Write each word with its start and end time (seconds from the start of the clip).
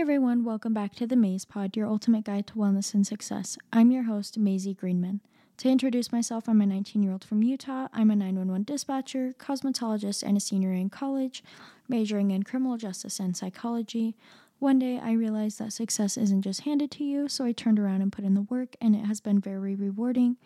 everyone, 0.00 0.44
welcome 0.44 0.72
back 0.72 0.94
to 0.94 1.06
the 1.06 1.14
Mayz 1.14 1.46
Pod, 1.46 1.76
your 1.76 1.86
ultimate 1.86 2.24
guide 2.24 2.46
to 2.46 2.54
wellness 2.54 2.94
and 2.94 3.06
success. 3.06 3.58
I'm 3.70 3.90
your 3.90 4.04
host, 4.04 4.38
Maisie 4.38 4.72
Greenman. 4.72 5.20
To 5.58 5.68
introduce 5.68 6.10
myself, 6.10 6.48
I'm 6.48 6.62
a 6.62 6.66
19 6.66 7.02
year 7.02 7.12
old 7.12 7.22
from 7.22 7.42
Utah. 7.42 7.88
I'm 7.92 8.10
a 8.10 8.16
911 8.16 8.62
dispatcher, 8.64 9.34
cosmetologist, 9.38 10.22
and 10.22 10.38
a 10.38 10.40
senior 10.40 10.72
in 10.72 10.88
college, 10.88 11.44
majoring 11.86 12.30
in 12.30 12.44
criminal 12.44 12.78
justice 12.78 13.20
and 13.20 13.36
psychology. 13.36 14.16
One 14.58 14.78
day 14.78 14.98
I 14.98 15.12
realized 15.12 15.58
that 15.58 15.74
success 15.74 16.16
isn't 16.16 16.42
just 16.42 16.62
handed 16.62 16.90
to 16.92 17.04
you, 17.04 17.28
so 17.28 17.44
I 17.44 17.52
turned 17.52 17.78
around 17.78 18.00
and 18.00 18.10
put 18.10 18.24
in 18.24 18.32
the 18.32 18.40
work, 18.48 18.76
and 18.80 18.96
it 18.96 19.04
has 19.04 19.20
been 19.20 19.38
very 19.38 19.74
rewarding. 19.74 20.38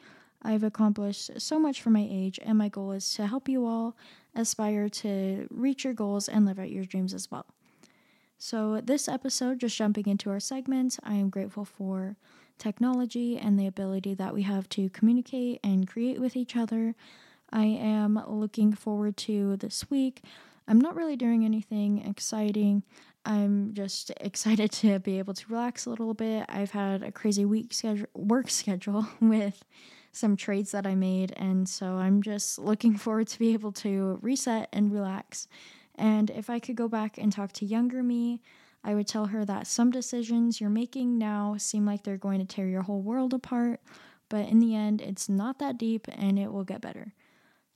I've 0.42 0.64
accomplished 0.64 1.30
so 1.40 1.60
much 1.60 1.80
for 1.80 1.90
my 1.90 2.04
age, 2.10 2.40
and 2.42 2.58
my 2.58 2.68
goal 2.68 2.90
is 2.90 3.08
to 3.14 3.28
help 3.28 3.48
you 3.48 3.66
all 3.66 3.96
aspire 4.34 4.88
to 4.88 5.46
reach 5.48 5.84
your 5.84 5.94
goals 5.94 6.28
and 6.28 6.44
live 6.44 6.58
out 6.58 6.72
your 6.72 6.84
dreams 6.84 7.14
as 7.14 7.30
well. 7.30 7.46
So, 8.46 8.82
this 8.84 9.08
episode, 9.08 9.60
just 9.60 9.74
jumping 9.74 10.06
into 10.06 10.28
our 10.28 10.38
segments, 10.38 11.00
I 11.02 11.14
am 11.14 11.30
grateful 11.30 11.64
for 11.64 12.16
technology 12.58 13.38
and 13.38 13.58
the 13.58 13.66
ability 13.66 14.12
that 14.16 14.34
we 14.34 14.42
have 14.42 14.68
to 14.68 14.90
communicate 14.90 15.60
and 15.64 15.88
create 15.88 16.20
with 16.20 16.36
each 16.36 16.54
other. 16.54 16.94
I 17.50 17.64
am 17.64 18.22
looking 18.28 18.74
forward 18.74 19.16
to 19.16 19.56
this 19.56 19.88
week. 19.88 20.24
I'm 20.68 20.78
not 20.78 20.94
really 20.94 21.16
doing 21.16 21.46
anything 21.46 22.06
exciting. 22.06 22.82
I'm 23.24 23.72
just 23.72 24.10
excited 24.20 24.70
to 24.72 24.98
be 24.98 25.18
able 25.18 25.32
to 25.32 25.46
relax 25.48 25.86
a 25.86 25.90
little 25.90 26.12
bit. 26.12 26.44
I've 26.50 26.72
had 26.72 27.02
a 27.02 27.10
crazy 27.10 27.46
week 27.46 27.72
schedule, 27.72 28.08
work 28.12 28.50
schedule 28.50 29.08
with 29.22 29.64
some 30.12 30.36
trades 30.36 30.72
that 30.72 30.86
I 30.86 30.94
made, 30.94 31.32
and 31.38 31.66
so 31.66 31.94
I'm 31.94 32.20
just 32.20 32.58
looking 32.58 32.98
forward 32.98 33.28
to 33.28 33.38
be 33.38 33.54
able 33.54 33.72
to 33.72 34.18
reset 34.20 34.68
and 34.70 34.92
relax. 34.92 35.48
And 35.96 36.30
if 36.30 36.50
I 36.50 36.58
could 36.58 36.76
go 36.76 36.88
back 36.88 37.18
and 37.18 37.32
talk 37.32 37.52
to 37.52 37.64
younger 37.64 38.02
me, 38.02 38.40
I 38.82 38.94
would 38.94 39.06
tell 39.06 39.26
her 39.26 39.44
that 39.44 39.66
some 39.66 39.90
decisions 39.90 40.60
you're 40.60 40.70
making 40.70 41.16
now 41.16 41.56
seem 41.58 41.86
like 41.86 42.02
they're 42.02 42.16
going 42.16 42.40
to 42.40 42.46
tear 42.46 42.66
your 42.66 42.82
whole 42.82 43.00
world 43.00 43.32
apart, 43.32 43.80
but 44.28 44.46
in 44.46 44.58
the 44.58 44.74
end, 44.74 45.00
it's 45.00 45.28
not 45.28 45.58
that 45.58 45.78
deep 45.78 46.06
and 46.12 46.38
it 46.38 46.52
will 46.52 46.64
get 46.64 46.80
better. 46.82 47.14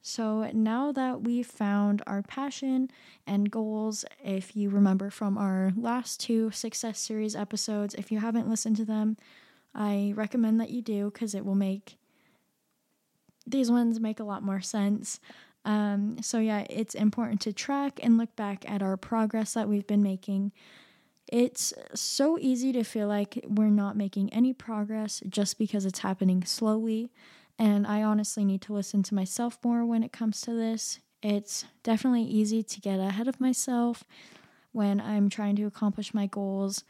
So 0.03 0.51
now 0.53 0.93
that 0.93 1.23
we've 1.23 1.47
found 1.47 2.03
our 2.07 2.23
passion 2.23 2.91
and 3.27 3.51
goals, 3.51 4.05
if 4.23 4.55
you 4.55 4.71
remember 4.71 5.11
from 5.11 5.37
our 5.37 5.73
last 5.77 6.21
two 6.21 6.51
Success 6.51 6.99
Series 6.99 7.35
episodes, 7.35 7.95
if 7.95 8.13
you 8.13 8.19
haven't 8.19 8.49
listened 8.49 8.77
to 8.77 8.85
them, 8.85 9.17
I 9.75 10.13
recommend 10.15 10.61
that 10.61 10.71
you 10.71 10.83
do 10.83 11.11
because 11.11 11.35
it 11.35 11.45
will 11.45 11.55
make 11.55 11.97
these 13.47 13.71
ones 13.71 13.99
make 13.99 14.21
a 14.21 14.25
lot 14.25 14.43
more 14.43 14.61
sense. 14.61 15.21
Um, 15.69 16.17
so, 16.23 16.39
yeah, 16.39 16.65
it's 16.71 16.95
important 16.95 17.43
to 17.43 17.53
track 17.53 18.01
and 18.03 18.17
look 18.17 18.35
back 18.37 18.69
at 18.69 18.83
our 18.83 18.97
progress 18.97 19.53
that 19.53 19.69
we've 19.69 19.87
been 19.87 20.03
making. 20.03 20.53
It's 21.31 21.75
so 21.95 22.39
easy 22.41 22.73
to 22.73 22.83
feel 22.83 23.07
like 23.07 23.45
we're 23.47 23.69
not 23.69 23.95
making 23.95 24.33
any 24.33 24.55
progress 24.55 25.23
just 25.29 25.59
because 25.59 25.85
it's 25.85 25.99
happening 25.99 26.43
slowly. 26.43 27.13
And 27.59 27.87
I 27.87 28.03
honestly 28.03 28.47
need 28.47 28.63
to 28.63 28.73
listen 28.73 29.03
to 29.05 29.15
myself 29.15 29.59
more 29.63 29.85
when 29.85 30.03
it 30.03 30.11
comes 30.11 30.41
to 30.43 30.55
this. 30.55 31.01
It's 31.23 31.67
definitely 31.83 32.23
easy 32.23 32.63
to 32.63 32.81
get 32.81 32.99
ahead 32.99 33.29
of 33.29 33.39
myself 33.39 34.05
when 34.73 35.03
I'm 35.03 35.29
trying 35.29 35.57
to 35.57 35.67
accomplish 35.67 36.15
my 36.15 36.25
goals. 36.25 36.83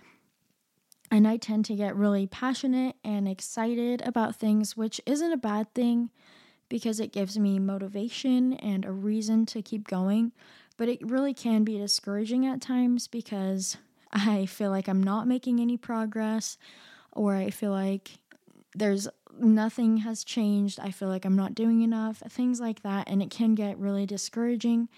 And 1.10 1.26
I 1.26 1.36
tend 1.36 1.64
to 1.64 1.74
get 1.74 1.96
really 1.96 2.28
passionate 2.28 2.94
and 3.02 3.26
excited 3.26 4.02
about 4.06 4.36
things, 4.36 4.76
which 4.76 5.00
isn't 5.04 5.32
a 5.32 5.36
bad 5.36 5.74
thing 5.74 6.10
because 6.68 7.00
it 7.00 7.12
gives 7.12 7.38
me 7.38 7.58
motivation 7.58 8.54
and 8.54 8.84
a 8.84 8.92
reason 8.92 9.46
to 9.46 9.62
keep 9.62 9.86
going. 9.88 10.32
But 10.76 10.88
it 10.88 11.00
really 11.02 11.34
can 11.34 11.64
be 11.64 11.78
discouraging 11.78 12.46
at 12.46 12.60
times 12.60 13.08
because 13.08 13.76
I 14.12 14.46
feel 14.46 14.70
like 14.70 14.88
I'm 14.88 15.02
not 15.02 15.26
making 15.26 15.60
any 15.60 15.76
progress 15.76 16.56
or 17.12 17.34
I 17.34 17.50
feel 17.50 17.72
like 17.72 18.18
there's 18.74 19.08
nothing 19.38 19.98
has 19.98 20.24
changed. 20.24 20.78
I 20.80 20.90
feel 20.90 21.08
like 21.08 21.24
I'm 21.24 21.36
not 21.36 21.54
doing 21.54 21.82
enough, 21.82 22.22
things 22.28 22.60
like 22.60 22.82
that. 22.82 23.08
And 23.08 23.22
it 23.22 23.30
can 23.30 23.54
get 23.54 23.78
really 23.78 24.06
discouraging. 24.06 24.88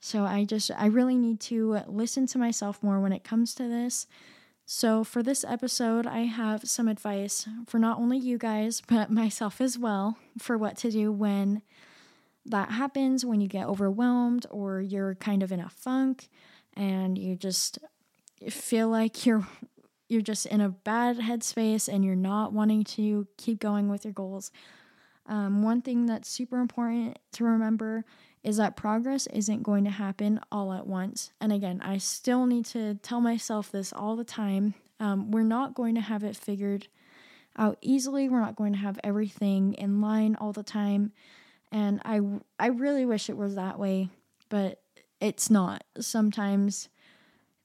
So 0.00 0.24
I 0.24 0.44
just, 0.44 0.70
I 0.76 0.86
really 0.86 1.16
need 1.16 1.40
to 1.40 1.80
listen 1.86 2.26
to 2.28 2.38
myself 2.38 2.82
more 2.82 3.00
when 3.00 3.12
it 3.12 3.24
comes 3.24 3.54
to 3.54 3.68
this. 3.68 4.06
So 4.66 5.04
for 5.04 5.22
this 5.22 5.44
episode, 5.44 6.06
I 6.06 6.20
have 6.20 6.68
some 6.68 6.88
advice 6.88 7.46
for 7.66 7.78
not 7.78 7.98
only 7.98 8.18
you 8.18 8.38
guys, 8.38 8.80
but 8.86 9.10
myself 9.10 9.60
as 9.60 9.78
well 9.78 10.16
for 10.38 10.56
what 10.56 10.76
to 10.78 10.90
do 10.90 11.12
when 11.12 11.62
that 12.46 12.70
happens, 12.72 13.24
when 13.24 13.40
you 13.40 13.48
get 13.48 13.66
overwhelmed 13.66 14.46
or 14.50 14.80
you're 14.80 15.14
kind 15.14 15.42
of 15.42 15.50
in 15.50 15.60
a 15.60 15.68
funk 15.68 16.28
and 16.74 17.16
you 17.16 17.36
just 17.36 17.78
feel 18.50 18.88
like 18.88 19.24
you're 19.24 19.46
you're 20.08 20.20
just 20.20 20.44
in 20.46 20.60
a 20.60 20.68
bad 20.68 21.18
headspace 21.18 21.88
and 21.88 22.04
you're 22.04 22.14
not 22.14 22.52
wanting 22.52 22.84
to 22.84 23.26
keep 23.38 23.58
going 23.58 23.88
with 23.88 24.04
your 24.04 24.12
goals. 24.12 24.50
Um, 25.26 25.62
one 25.62 25.80
thing 25.80 26.04
that's 26.04 26.28
super 26.28 26.58
important 26.58 27.18
to 27.32 27.44
remember 27.44 28.04
is 28.44 28.58
that 28.58 28.76
progress 28.76 29.26
isn't 29.28 29.62
going 29.62 29.84
to 29.84 29.90
happen 29.90 30.38
all 30.52 30.72
at 30.72 30.86
once. 30.86 31.32
And 31.40 31.52
again, 31.52 31.80
I 31.82 31.98
still 31.98 32.46
need 32.46 32.66
to 32.66 32.94
tell 32.96 33.20
myself 33.20 33.72
this 33.72 33.92
all 33.92 34.16
the 34.16 34.24
time. 34.24 34.74
Um, 35.00 35.30
we're 35.30 35.42
not 35.42 35.74
going 35.74 35.94
to 35.94 36.00
have 36.02 36.22
it 36.22 36.36
figured 36.36 36.86
out 37.56 37.78
easily. 37.80 38.28
We're 38.28 38.40
not 38.40 38.56
going 38.56 38.74
to 38.74 38.78
have 38.78 39.00
everything 39.02 39.72
in 39.74 40.00
line 40.00 40.36
all 40.38 40.52
the 40.52 40.62
time. 40.62 41.12
And 41.72 42.00
I, 42.04 42.20
I 42.58 42.68
really 42.68 43.06
wish 43.06 43.30
it 43.30 43.36
was 43.36 43.54
that 43.54 43.78
way, 43.78 44.10
but 44.48 44.80
it's 45.20 45.50
not. 45.50 45.82
Sometimes 45.98 46.88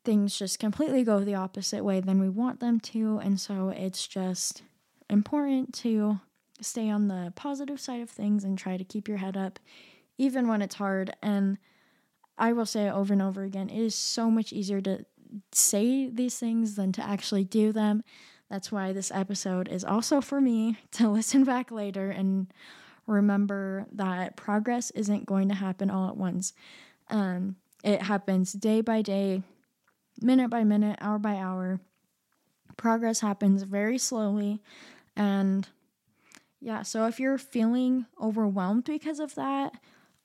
things 0.05 0.39
just 0.39 0.59
completely 0.59 1.03
go 1.03 1.19
the 1.19 1.35
opposite 1.35 1.83
way 1.83 1.99
than 1.99 2.19
we 2.19 2.29
want 2.29 2.61
them 2.61 2.79
to. 2.79 3.19
And 3.21 3.39
so 3.39 3.69
it's 3.69 4.07
just 4.07 4.63
important 5.09 5.73
to 5.75 6.21
stay 6.61 6.89
on 6.89 7.07
the 7.07 7.33
positive 7.35 7.79
side 7.79 8.01
of 8.01 8.09
things 8.09 8.43
and 8.43 8.57
try 8.57 8.77
to 8.77 8.83
keep 8.83 9.07
your 9.07 9.17
head 9.17 9.37
up, 9.37 9.59
even 10.19 10.47
when 10.47 10.61
it's 10.61 10.75
hard. 10.75 11.15
And 11.23 11.57
I 12.37 12.53
will 12.53 12.67
say 12.67 12.87
it 12.87 12.91
over 12.91 13.13
and 13.13 13.21
over 13.21 13.43
again 13.43 13.69
it 13.69 13.81
is 13.81 13.95
so 13.95 14.29
much 14.29 14.53
easier 14.53 14.81
to 14.81 15.05
say 15.51 16.09
these 16.09 16.37
things 16.37 16.75
than 16.75 16.91
to 16.91 17.01
actually 17.01 17.45
do 17.45 17.71
them. 17.71 18.03
That's 18.49 18.71
why 18.71 18.93
this 18.93 19.11
episode 19.11 19.67
is 19.67 19.83
also 19.83 20.21
for 20.21 20.39
me 20.41 20.77
to 20.91 21.09
listen 21.09 21.43
back 21.43 21.71
later 21.71 22.11
and 22.11 22.53
remember 23.07 23.87
that 23.93 24.35
progress 24.35 24.91
isn't 24.91 25.25
going 25.25 25.49
to 25.49 25.55
happen 25.55 25.89
all 25.89 26.09
at 26.09 26.17
once. 26.17 26.53
Um, 27.09 27.55
it 27.83 28.03
happens 28.03 28.53
day 28.53 28.81
by 28.81 29.01
day, 29.01 29.41
minute 30.21 30.49
by 30.49 30.63
minute, 30.63 30.99
hour 31.01 31.17
by 31.17 31.35
hour. 31.35 31.79
Progress 32.77 33.21
happens 33.21 33.63
very 33.63 33.97
slowly. 33.97 34.61
And 35.15 35.67
yeah, 36.61 36.83
so 36.83 37.07
if 37.07 37.19
you're 37.19 37.37
feeling 37.37 38.05
overwhelmed 38.21 38.83
because 38.83 39.19
of 39.19 39.35
that, 39.35 39.73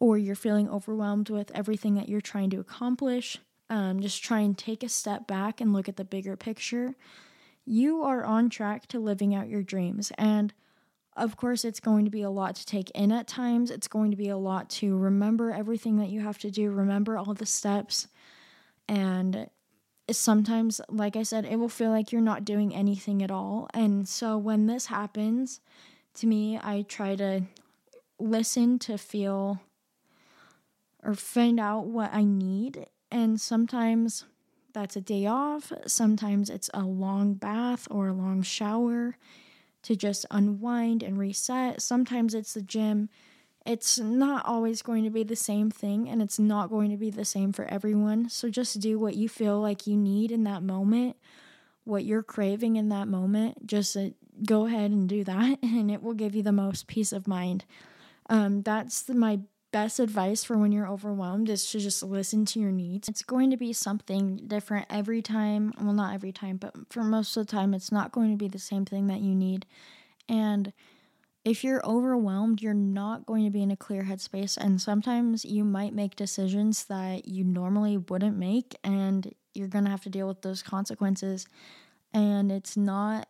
or 0.04 0.18
you're 0.18 0.34
feeling 0.34 0.68
overwhelmed 0.68 1.30
with 1.30 1.50
everything 1.54 1.94
that 1.94 2.10
you're 2.10 2.20
trying 2.20 2.50
to 2.50 2.60
accomplish, 2.60 3.38
um, 3.70 4.00
just 4.00 4.22
try 4.22 4.40
and 4.40 4.58
take 4.58 4.82
a 4.82 4.88
step 4.90 5.26
back 5.26 5.62
and 5.62 5.72
look 5.72 5.88
at 5.88 5.96
the 5.96 6.04
bigger 6.04 6.36
picture. 6.36 6.94
You 7.64 8.02
are 8.02 8.22
on 8.22 8.50
track 8.50 8.86
to 8.88 8.98
living 8.98 9.34
out 9.34 9.48
your 9.48 9.62
dreams. 9.62 10.12
And 10.18 10.52
of 11.16 11.38
course, 11.38 11.64
it's 11.64 11.80
going 11.80 12.04
to 12.04 12.10
be 12.10 12.20
a 12.20 12.28
lot 12.28 12.54
to 12.56 12.66
take 12.66 12.90
in 12.90 13.12
at 13.12 13.26
times. 13.26 13.70
It's 13.70 13.88
going 13.88 14.10
to 14.10 14.16
be 14.18 14.28
a 14.28 14.36
lot 14.36 14.68
to 14.70 14.94
remember 14.94 15.50
everything 15.50 15.96
that 15.96 16.10
you 16.10 16.20
have 16.20 16.36
to 16.40 16.50
do, 16.50 16.70
remember 16.70 17.16
all 17.16 17.32
the 17.32 17.46
steps. 17.46 18.06
And 18.86 19.48
sometimes, 20.10 20.82
like 20.90 21.16
I 21.16 21.22
said, 21.22 21.46
it 21.46 21.56
will 21.56 21.70
feel 21.70 21.88
like 21.88 22.12
you're 22.12 22.20
not 22.20 22.44
doing 22.44 22.74
anything 22.74 23.22
at 23.22 23.30
all. 23.30 23.70
And 23.72 24.06
so 24.06 24.36
when 24.36 24.66
this 24.66 24.84
happens 24.84 25.60
to 26.16 26.26
me, 26.26 26.60
I 26.62 26.84
try 26.86 27.16
to 27.16 27.44
listen 28.18 28.78
to 28.80 28.98
feel 28.98 29.62
or 31.04 31.14
find 31.14 31.60
out 31.60 31.86
what 31.86 32.12
I 32.12 32.24
need. 32.24 32.86
And 33.10 33.40
sometimes 33.40 34.24
that's 34.72 34.96
a 34.96 35.00
day 35.00 35.26
off, 35.26 35.72
sometimes 35.86 36.50
it's 36.50 36.70
a 36.74 36.82
long 36.82 37.34
bath 37.34 37.86
or 37.90 38.08
a 38.08 38.12
long 38.12 38.42
shower 38.42 39.16
to 39.82 39.94
just 39.94 40.26
unwind 40.30 41.02
and 41.02 41.18
reset. 41.18 41.80
Sometimes 41.80 42.34
it's 42.34 42.54
the 42.54 42.62
gym 42.62 43.08
it's 43.66 43.98
not 43.98 44.44
always 44.44 44.82
going 44.82 45.04
to 45.04 45.10
be 45.10 45.22
the 45.22 45.36
same 45.36 45.70
thing 45.70 46.08
and 46.08 46.20
it's 46.20 46.38
not 46.38 46.68
going 46.68 46.90
to 46.90 46.96
be 46.96 47.10
the 47.10 47.24
same 47.24 47.52
for 47.52 47.64
everyone. 47.64 48.28
So 48.28 48.50
just 48.50 48.80
do 48.80 48.98
what 48.98 49.16
you 49.16 49.28
feel 49.28 49.60
like 49.60 49.86
you 49.86 49.96
need 49.96 50.30
in 50.30 50.44
that 50.44 50.62
moment, 50.62 51.16
what 51.84 52.04
you're 52.04 52.22
craving 52.22 52.76
in 52.76 52.90
that 52.90 53.08
moment. 53.08 53.66
Just 53.66 53.96
uh, 53.96 54.10
go 54.44 54.66
ahead 54.66 54.90
and 54.90 55.08
do 55.08 55.24
that 55.24 55.58
and 55.62 55.90
it 55.90 56.02
will 56.02 56.14
give 56.14 56.34
you 56.34 56.42
the 56.42 56.52
most 56.52 56.86
peace 56.86 57.12
of 57.12 57.26
mind. 57.26 57.64
Um, 58.28 58.62
that's 58.62 59.02
the, 59.02 59.14
my 59.14 59.40
best 59.74 59.98
advice 59.98 60.44
for 60.44 60.56
when 60.56 60.70
you're 60.70 60.86
overwhelmed 60.86 61.50
is 61.50 61.68
to 61.68 61.80
just 61.80 62.00
listen 62.00 62.44
to 62.44 62.60
your 62.60 62.70
needs. 62.70 63.08
It's 63.08 63.24
going 63.24 63.50
to 63.50 63.56
be 63.56 63.72
something 63.72 64.36
different 64.46 64.86
every 64.88 65.20
time. 65.20 65.72
Well, 65.80 65.92
not 65.92 66.14
every 66.14 66.30
time, 66.30 66.58
but 66.58 66.76
for 66.90 67.02
most 67.02 67.36
of 67.36 67.44
the 67.44 67.50
time, 67.50 67.74
it's 67.74 67.90
not 67.90 68.12
going 68.12 68.30
to 68.30 68.36
be 68.36 68.46
the 68.46 68.60
same 68.60 68.84
thing 68.84 69.08
that 69.08 69.20
you 69.20 69.34
need. 69.34 69.66
And 70.28 70.72
if 71.44 71.64
you're 71.64 71.84
overwhelmed, 71.84 72.62
you're 72.62 72.72
not 72.72 73.26
going 73.26 73.44
to 73.46 73.50
be 73.50 73.64
in 73.64 73.72
a 73.72 73.76
clear 73.76 74.04
headspace. 74.04 74.56
And 74.56 74.80
sometimes 74.80 75.44
you 75.44 75.64
might 75.64 75.92
make 75.92 76.14
decisions 76.14 76.84
that 76.84 77.26
you 77.26 77.42
normally 77.42 77.96
wouldn't 77.96 78.38
make. 78.38 78.76
And 78.84 79.34
you're 79.54 79.66
going 79.66 79.86
to 79.86 79.90
have 79.90 80.04
to 80.04 80.08
deal 80.08 80.28
with 80.28 80.42
those 80.42 80.62
consequences. 80.62 81.48
And 82.12 82.52
it's 82.52 82.76
not 82.76 83.26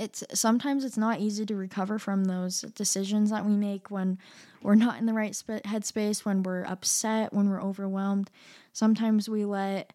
it's 0.00 0.24
sometimes 0.32 0.84
it's 0.84 0.96
not 0.96 1.20
easy 1.20 1.44
to 1.44 1.54
recover 1.54 1.98
from 1.98 2.24
those 2.24 2.62
decisions 2.74 3.30
that 3.30 3.44
we 3.44 3.52
make 3.52 3.90
when 3.90 4.18
we're 4.62 4.74
not 4.74 4.98
in 4.98 5.04
the 5.04 5.12
right 5.12 5.36
sp- 5.36 5.60
headspace, 5.66 6.24
when 6.24 6.42
we're 6.42 6.64
upset, 6.64 7.34
when 7.34 7.50
we're 7.50 7.62
overwhelmed. 7.62 8.30
Sometimes 8.72 9.28
we 9.28 9.44
let 9.44 9.92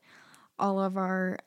all 0.59 0.79
of 0.79 0.95
our 0.95 1.39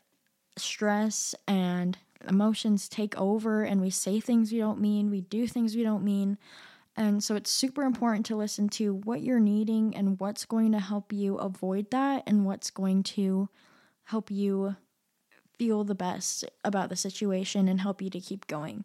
stress 0.56 1.36
and 1.46 1.98
emotions 2.28 2.88
take 2.88 3.16
over 3.16 3.62
and 3.62 3.80
we 3.80 3.90
say 3.90 4.18
things 4.18 4.50
we 4.50 4.58
don't 4.58 4.80
mean, 4.80 5.08
we 5.08 5.20
do 5.20 5.46
things 5.46 5.76
we 5.76 5.84
don't 5.84 6.04
mean. 6.04 6.36
And 6.96 7.22
so 7.22 7.36
it's 7.36 7.50
super 7.50 7.84
important 7.84 8.26
to 8.26 8.36
listen 8.36 8.68
to 8.70 8.92
what 8.92 9.20
you're 9.20 9.38
needing 9.38 9.94
and 9.94 10.18
what's 10.18 10.44
going 10.44 10.72
to 10.72 10.80
help 10.80 11.12
you 11.12 11.36
avoid 11.36 11.92
that 11.92 12.24
and 12.26 12.44
what's 12.44 12.72
going 12.72 13.04
to 13.04 13.48
help 14.02 14.32
you 14.32 14.74
feel 15.58 15.84
the 15.84 15.94
best 15.94 16.44
about 16.64 16.88
the 16.88 16.96
situation 16.96 17.68
and 17.68 17.80
help 17.80 18.00
you 18.00 18.10
to 18.10 18.20
keep 18.20 18.46
going. 18.46 18.84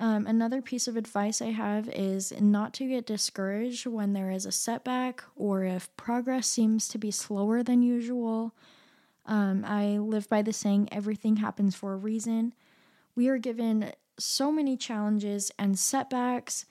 Um, 0.00 0.26
another 0.26 0.60
piece 0.60 0.88
of 0.88 0.96
advice 0.96 1.40
I 1.40 1.52
have 1.52 1.88
is 1.88 2.32
not 2.40 2.74
to 2.74 2.88
get 2.88 3.06
discouraged 3.06 3.86
when 3.86 4.12
there 4.12 4.30
is 4.30 4.44
a 4.44 4.52
setback 4.52 5.22
or 5.36 5.64
if 5.64 5.94
progress 5.96 6.46
seems 6.46 6.88
to 6.88 6.98
be 6.98 7.10
slower 7.10 7.62
than 7.62 7.82
usual. 7.82 8.54
Um, 9.26 9.64
I 9.66 9.98
live 9.98 10.28
by 10.28 10.42
the 10.42 10.52
saying, 10.52 10.88
everything 10.90 11.36
happens 11.36 11.74
for 11.74 11.92
a 11.92 11.96
reason. 11.96 12.54
We 13.14 13.28
are 13.28 13.38
given 13.38 13.92
so 14.18 14.50
many 14.50 14.76
challenges 14.76 15.50
and 15.58 15.78
setbacks 15.78 16.66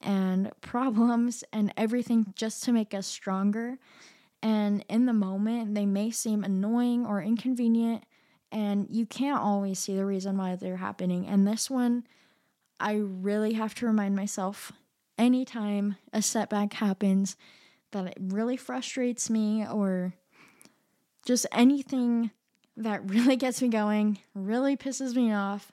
and 0.00 0.52
problems 0.60 1.44
and 1.52 1.72
everything 1.76 2.32
just 2.36 2.62
to 2.64 2.72
make 2.72 2.94
us 2.94 3.06
stronger. 3.06 3.78
And 4.40 4.84
in 4.88 5.06
the 5.06 5.12
moment, 5.12 5.74
they 5.74 5.84
may 5.84 6.12
seem 6.12 6.44
annoying 6.44 7.04
or 7.04 7.20
inconvenient, 7.20 8.04
and 8.50 8.86
you 8.90 9.06
can't 9.06 9.40
always 9.40 9.78
see 9.78 9.96
the 9.96 10.06
reason 10.06 10.36
why 10.36 10.56
they're 10.56 10.76
happening. 10.76 11.26
And 11.26 11.46
this 11.46 11.70
one, 11.70 12.06
I 12.80 12.94
really 12.94 13.54
have 13.54 13.74
to 13.76 13.86
remind 13.86 14.16
myself 14.16 14.72
anytime 15.18 15.96
a 16.12 16.22
setback 16.22 16.74
happens 16.74 17.36
that 17.90 18.06
it 18.06 18.16
really 18.20 18.56
frustrates 18.56 19.28
me 19.28 19.66
or 19.66 20.14
just 21.26 21.46
anything 21.52 22.30
that 22.76 23.08
really 23.08 23.36
gets 23.44 23.60
me 23.60 23.68
going, 23.68 24.18
really 24.34 24.76
pisses 24.76 25.14
me 25.14 25.32
off. 25.32 25.72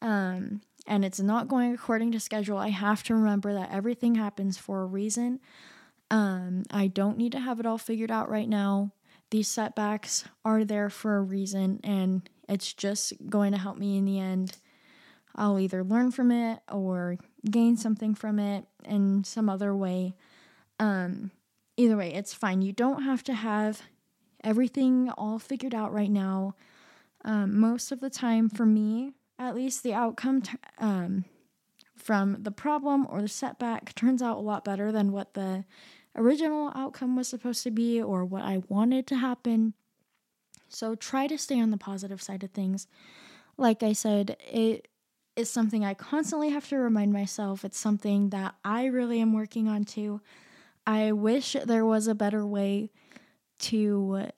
Um, 0.00 0.60
and 0.86 1.04
it's 1.04 1.20
not 1.20 1.48
going 1.48 1.72
according 1.72 2.12
to 2.12 2.20
schedule, 2.20 2.58
I 2.58 2.68
have 2.68 3.04
to 3.04 3.14
remember 3.14 3.54
that 3.54 3.70
everything 3.72 4.16
happens 4.16 4.58
for 4.58 4.82
a 4.82 4.86
reason. 4.86 5.40
Um, 6.10 6.64
I 6.70 6.88
don't 6.88 7.16
need 7.16 7.32
to 7.32 7.40
have 7.40 7.60
it 7.60 7.66
all 7.66 7.78
figured 7.78 8.10
out 8.10 8.28
right 8.28 8.48
now. 8.48 8.92
These 9.32 9.48
setbacks 9.48 10.26
are 10.44 10.62
there 10.62 10.90
for 10.90 11.16
a 11.16 11.22
reason, 11.22 11.80
and 11.82 12.28
it's 12.50 12.74
just 12.74 13.14
going 13.30 13.52
to 13.52 13.58
help 13.58 13.78
me 13.78 13.96
in 13.96 14.04
the 14.04 14.20
end. 14.20 14.58
I'll 15.34 15.58
either 15.58 15.82
learn 15.82 16.10
from 16.10 16.30
it 16.30 16.60
or 16.70 17.16
gain 17.50 17.78
something 17.78 18.14
from 18.14 18.38
it 18.38 18.66
in 18.84 19.24
some 19.24 19.48
other 19.48 19.74
way. 19.74 20.16
Um, 20.78 21.30
either 21.78 21.96
way, 21.96 22.12
it's 22.12 22.34
fine. 22.34 22.60
You 22.60 22.74
don't 22.74 23.04
have 23.04 23.22
to 23.24 23.32
have 23.32 23.80
everything 24.44 25.08
all 25.16 25.38
figured 25.38 25.74
out 25.74 25.94
right 25.94 26.10
now. 26.10 26.54
Um, 27.24 27.58
most 27.58 27.90
of 27.90 28.00
the 28.00 28.10
time, 28.10 28.50
for 28.50 28.66
me, 28.66 29.14
at 29.38 29.54
least 29.54 29.82
the 29.82 29.94
outcome 29.94 30.42
t- 30.42 30.58
um, 30.76 31.24
from 31.96 32.42
the 32.42 32.50
problem 32.50 33.06
or 33.08 33.22
the 33.22 33.28
setback 33.28 33.94
turns 33.94 34.20
out 34.20 34.36
a 34.36 34.40
lot 34.40 34.62
better 34.62 34.92
than 34.92 35.10
what 35.10 35.32
the 35.32 35.64
original 36.16 36.72
outcome 36.74 37.16
was 37.16 37.28
supposed 37.28 37.62
to 37.64 37.70
be 37.70 38.00
or 38.00 38.24
what 38.24 38.42
I 38.42 38.62
wanted 38.68 39.06
to 39.08 39.16
happen. 39.16 39.74
So 40.68 40.94
try 40.94 41.26
to 41.26 41.38
stay 41.38 41.60
on 41.60 41.70
the 41.70 41.76
positive 41.76 42.22
side 42.22 42.42
of 42.42 42.50
things. 42.50 42.86
Like 43.56 43.82
I 43.82 43.92
said, 43.92 44.36
it 44.50 44.88
is 45.36 45.48
something 45.50 45.84
I 45.84 45.94
constantly 45.94 46.50
have 46.50 46.68
to 46.68 46.76
remind 46.76 47.12
myself. 47.12 47.64
It's 47.64 47.78
something 47.78 48.30
that 48.30 48.54
I 48.64 48.86
really 48.86 49.20
am 49.20 49.32
working 49.32 49.68
on 49.68 49.84
too. 49.84 50.20
I 50.86 51.12
wish 51.12 51.56
there 51.64 51.84
was 51.84 52.06
a 52.06 52.14
better 52.14 52.44
way 52.44 52.90
to 53.60 54.28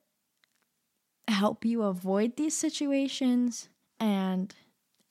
help 1.27 1.65
you 1.65 1.83
avoid 1.83 2.37
these 2.37 2.57
situations 2.57 3.69
and 3.99 4.55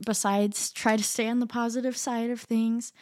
besides 0.05 0.71
try 0.71 0.95
to 0.95 1.03
stay 1.03 1.27
on 1.27 1.39
the 1.39 1.47
positive 1.47 1.97
side 1.97 2.29
of 2.29 2.41
things 2.41 2.93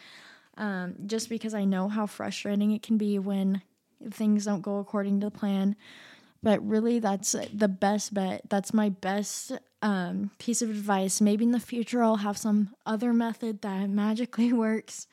um, 0.56 0.94
just 1.06 1.28
because 1.28 1.54
i 1.54 1.64
know 1.64 1.88
how 1.88 2.06
frustrating 2.06 2.72
it 2.72 2.82
can 2.82 2.96
be 2.96 3.18
when 3.18 3.62
things 4.10 4.44
don't 4.44 4.62
go 4.62 4.78
according 4.78 5.20
to 5.20 5.30
plan. 5.30 5.76
But 6.42 6.66
really 6.66 6.98
that's 6.98 7.36
the 7.54 7.68
best 7.68 8.12
bet. 8.12 8.42
That's 8.48 8.74
my 8.74 8.88
best 8.88 9.52
um, 9.80 10.32
piece 10.38 10.60
of 10.60 10.70
advice. 10.70 11.20
Maybe 11.20 11.44
in 11.44 11.52
the 11.52 11.60
future 11.60 12.02
i'll 12.02 12.16
have 12.16 12.36
some 12.36 12.74
other 12.84 13.12
method 13.12 13.62
that 13.62 13.88
magically 13.88 14.52
works. 14.52 15.06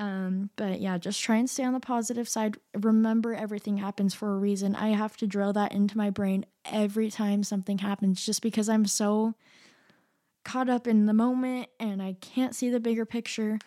Um, 0.00 0.50
but 0.56 0.80
yeah 0.80 0.98
just 0.98 1.22
try 1.22 1.36
and 1.36 1.48
stay 1.48 1.64
on 1.64 1.74
the 1.74 1.80
positive 1.80 2.28
side. 2.28 2.56
Remember 2.74 3.34
everything 3.34 3.76
happens 3.76 4.14
for 4.14 4.34
a 4.34 4.38
reason. 4.38 4.74
I 4.74 4.88
have 4.88 5.16
to 5.18 5.26
drill 5.26 5.52
that 5.52 5.72
into 5.72 5.98
my 5.98 6.10
brain 6.10 6.46
every 6.64 7.10
time 7.10 7.44
something 7.44 7.78
happens 7.78 8.24
just 8.24 8.40
because 8.40 8.70
i'm 8.70 8.86
so 8.86 9.34
caught 10.44 10.68
up 10.68 10.86
in 10.86 11.06
the 11.06 11.12
moment 11.12 11.68
and 11.80 12.02
I 12.02 12.16
can't 12.20 12.54
see 12.54 12.70
the 12.70 12.80
bigger 12.80 13.04
picture. 13.04 13.58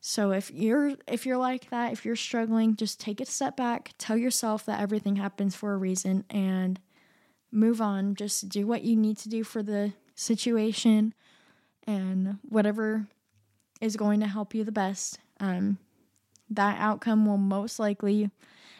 So 0.00 0.32
if 0.32 0.50
you're 0.50 0.92
if 1.06 1.26
you're 1.26 1.36
like 1.36 1.68
that, 1.70 1.92
if 1.92 2.04
you're 2.04 2.16
struggling, 2.16 2.74
just 2.76 2.98
take 2.98 3.20
a 3.20 3.26
step 3.26 3.56
back, 3.56 3.92
tell 3.98 4.16
yourself 4.16 4.64
that 4.66 4.80
everything 4.80 5.16
happens 5.16 5.54
for 5.54 5.74
a 5.74 5.76
reason 5.78 6.24
and 6.30 6.80
move 7.52 7.80
on. 7.82 8.14
Just 8.14 8.48
do 8.48 8.66
what 8.66 8.82
you 8.82 8.96
need 8.96 9.18
to 9.18 9.28
do 9.28 9.44
for 9.44 9.62
the 9.62 9.92
situation 10.14 11.14
and 11.86 12.38
whatever 12.48 13.06
is 13.80 13.96
going 13.96 14.20
to 14.20 14.26
help 14.26 14.54
you 14.54 14.64
the 14.64 14.72
best. 14.72 15.18
Um, 15.38 15.78
that 16.48 16.80
outcome 16.80 17.26
will 17.26 17.38
most 17.38 17.78
likely 17.78 18.30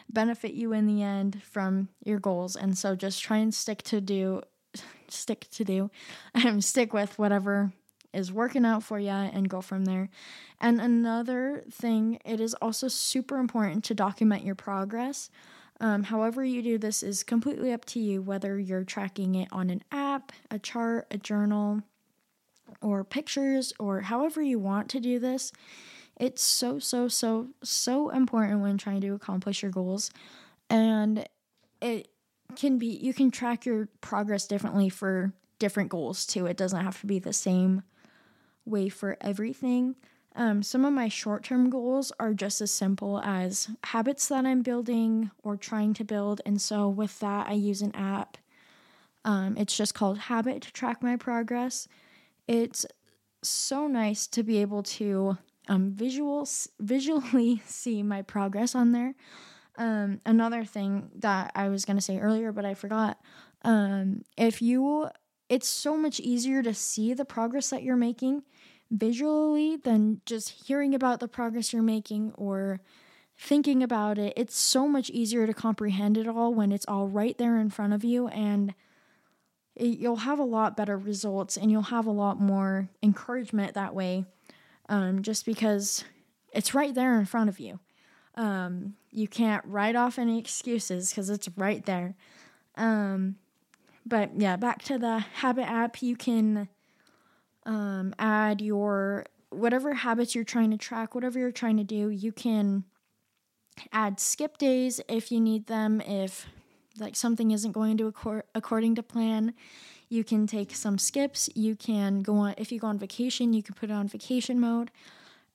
benefit 0.09 0.53
you 0.53 0.73
in 0.73 0.87
the 0.87 1.03
end 1.03 1.41
from 1.43 1.89
your 2.03 2.19
goals. 2.19 2.55
And 2.55 2.77
so 2.77 2.95
just 2.95 3.21
try 3.21 3.37
and 3.37 3.53
stick 3.53 3.83
to 3.83 4.01
do 4.01 4.41
stick 5.07 5.47
to 5.51 5.63
do. 5.63 5.91
Um, 6.33 6.61
stick 6.61 6.93
with 6.93 7.19
whatever 7.19 7.73
is 8.13 8.31
working 8.31 8.65
out 8.65 8.83
for 8.83 8.99
you 8.99 9.09
and 9.09 9.49
go 9.49 9.61
from 9.61 9.85
there. 9.85 10.09
And 10.59 10.81
another 10.81 11.63
thing, 11.71 12.19
it 12.25 12.39
is 12.39 12.53
also 12.55 12.87
super 12.87 13.37
important 13.37 13.83
to 13.85 13.93
document 13.93 14.43
your 14.43 14.55
progress. 14.55 15.29
Um, 15.79 16.03
however, 16.03 16.43
you 16.43 16.61
do 16.61 16.77
this 16.77 17.01
is 17.01 17.23
completely 17.23 17.71
up 17.71 17.85
to 17.85 17.99
you, 17.99 18.21
whether 18.21 18.59
you're 18.59 18.83
tracking 18.83 19.35
it 19.35 19.47
on 19.51 19.69
an 19.69 19.83
app, 19.91 20.31
a 20.51 20.59
chart, 20.59 21.07
a 21.09 21.17
journal, 21.17 21.81
or 22.81 23.03
pictures, 23.03 23.73
or 23.79 24.01
however 24.01 24.41
you 24.41 24.59
want 24.59 24.89
to 24.89 24.99
do 24.99 25.17
this. 25.17 25.51
It's 26.19 26.43
so, 26.43 26.77
so, 26.77 27.07
so, 27.07 27.47
so 27.63 28.09
important 28.09 28.61
when 28.61 28.77
trying 28.77 29.01
to 29.01 29.15
accomplish 29.15 29.63
your 29.63 29.71
goals. 29.71 30.11
And 30.69 31.27
it 31.81 32.09
can 32.55 32.77
be 32.77 32.87
you 32.87 33.13
can 33.13 33.31
track 33.31 33.65
your 33.65 33.87
progress 34.01 34.45
differently 34.45 34.89
for 34.89 35.33
different 35.57 35.89
goals 35.89 36.25
too. 36.25 36.45
It 36.45 36.57
doesn't 36.57 36.83
have 36.83 36.99
to 37.01 37.07
be 37.07 37.19
the 37.19 37.33
same 37.33 37.83
way 38.65 38.89
for 38.89 39.17
everything. 39.21 39.95
Um, 40.35 40.63
some 40.63 40.85
of 40.85 40.93
my 40.93 41.09
short 41.09 41.43
term 41.43 41.69
goals 41.69 42.11
are 42.19 42.33
just 42.33 42.61
as 42.61 42.71
simple 42.71 43.19
as 43.19 43.69
habits 43.83 44.27
that 44.29 44.45
I'm 44.45 44.61
building 44.61 45.29
or 45.43 45.57
trying 45.57 45.93
to 45.95 46.05
build. 46.05 46.41
And 46.45 46.61
so, 46.61 46.87
with 46.87 47.19
that, 47.19 47.47
I 47.47 47.53
use 47.53 47.81
an 47.81 47.93
app. 47.95 48.37
Um, 49.25 49.55
it's 49.57 49.75
just 49.75 49.93
called 49.93 50.17
Habit 50.17 50.61
to 50.63 50.73
track 50.73 51.03
my 51.03 51.15
progress. 51.15 51.87
It's 52.47 52.85
so 53.43 53.87
nice 53.87 54.25
to 54.27 54.43
be 54.43 54.59
able 54.59 54.83
to 54.83 55.37
um, 55.67 55.91
visual, 55.91 56.47
visually 56.79 57.61
see 57.65 58.01
my 58.01 58.21
progress 58.21 58.73
on 58.73 58.93
there. 58.93 59.15
Um, 59.77 60.21
another 60.25 60.63
thing 60.63 61.09
that 61.15 61.51
I 61.55 61.69
was 61.69 61.85
gonna 61.85 62.01
say 62.01 62.19
earlier, 62.19 62.51
but 62.51 62.65
I 62.65 62.73
forgot. 62.73 63.19
Um, 63.63 64.23
if 64.37 64.61
you, 64.61 65.09
it's 65.51 65.67
so 65.67 65.97
much 65.97 66.21
easier 66.21 66.63
to 66.63 66.73
see 66.73 67.13
the 67.13 67.25
progress 67.25 67.71
that 67.71 67.83
you're 67.83 67.97
making 67.97 68.41
visually 68.89 69.75
than 69.75 70.21
just 70.25 70.65
hearing 70.65 70.95
about 70.95 71.19
the 71.19 71.27
progress 71.27 71.73
you're 71.73 71.81
making 71.81 72.31
or 72.35 72.79
thinking 73.37 73.83
about 73.83 74.17
it. 74.17 74.31
It's 74.37 74.55
so 74.55 74.87
much 74.87 75.09
easier 75.09 75.45
to 75.45 75.53
comprehend 75.53 76.17
it 76.17 76.25
all 76.25 76.53
when 76.53 76.71
it's 76.71 76.85
all 76.87 77.09
right 77.09 77.37
there 77.37 77.57
in 77.57 77.69
front 77.69 77.91
of 77.91 78.05
you, 78.05 78.29
and 78.29 78.73
it, 79.75 79.99
you'll 79.99 80.15
have 80.15 80.39
a 80.39 80.43
lot 80.43 80.77
better 80.77 80.97
results 80.97 81.57
and 81.57 81.69
you'll 81.69 81.81
have 81.81 82.05
a 82.05 82.11
lot 82.11 82.39
more 82.39 82.87
encouragement 83.03 83.73
that 83.73 83.93
way. 83.93 84.23
Um, 84.87 85.21
just 85.21 85.45
because 85.45 86.05
it's 86.53 86.73
right 86.73 86.95
there 86.95 87.19
in 87.19 87.25
front 87.25 87.49
of 87.49 87.59
you. 87.59 87.81
Um, 88.35 88.95
you 89.11 89.27
can't 89.27 89.65
write 89.65 89.97
off 89.97 90.17
any 90.17 90.39
excuses 90.39 91.09
because 91.09 91.29
it's 91.29 91.49
right 91.57 91.85
there. 91.85 92.15
Um, 92.77 93.35
but 94.05 94.31
yeah, 94.37 94.55
back 94.55 94.81
to 94.83 94.97
the 94.97 95.19
habit 95.19 95.69
app, 95.69 96.01
you 96.01 96.15
can 96.15 96.67
um, 97.65 98.13
add 98.17 98.61
your 98.61 99.25
whatever 99.49 99.93
habits 99.93 100.33
you're 100.33 100.43
trying 100.43 100.71
to 100.71 100.77
track, 100.77 101.13
whatever 101.13 101.37
you're 101.37 101.51
trying 101.51 101.77
to 101.77 101.83
do, 101.83 102.09
you 102.09 102.31
can 102.31 102.85
add 103.91 104.19
skip 104.19 104.57
days 104.57 105.01
if 105.07 105.31
you 105.31 105.39
need 105.39 105.67
them, 105.67 106.01
if 106.01 106.47
like 106.97 107.15
something 107.15 107.51
isn't 107.51 107.71
going 107.71 107.97
to 107.97 108.07
accord- 108.07 108.43
according 108.55 108.95
to 108.95 109.03
plan, 109.03 109.53
you 110.09 110.23
can 110.23 110.47
take 110.47 110.75
some 110.75 110.97
skips. 110.97 111.49
You 111.55 111.75
can 111.75 112.21
go 112.21 112.35
on, 112.35 112.55
if 112.57 112.71
you 112.71 112.79
go 112.79 112.87
on 112.87 112.97
vacation, 112.97 113.53
you 113.53 113.63
can 113.63 113.75
put 113.75 113.89
it 113.89 113.93
on 113.93 114.07
vacation 114.07 114.59
mode. 114.59 114.91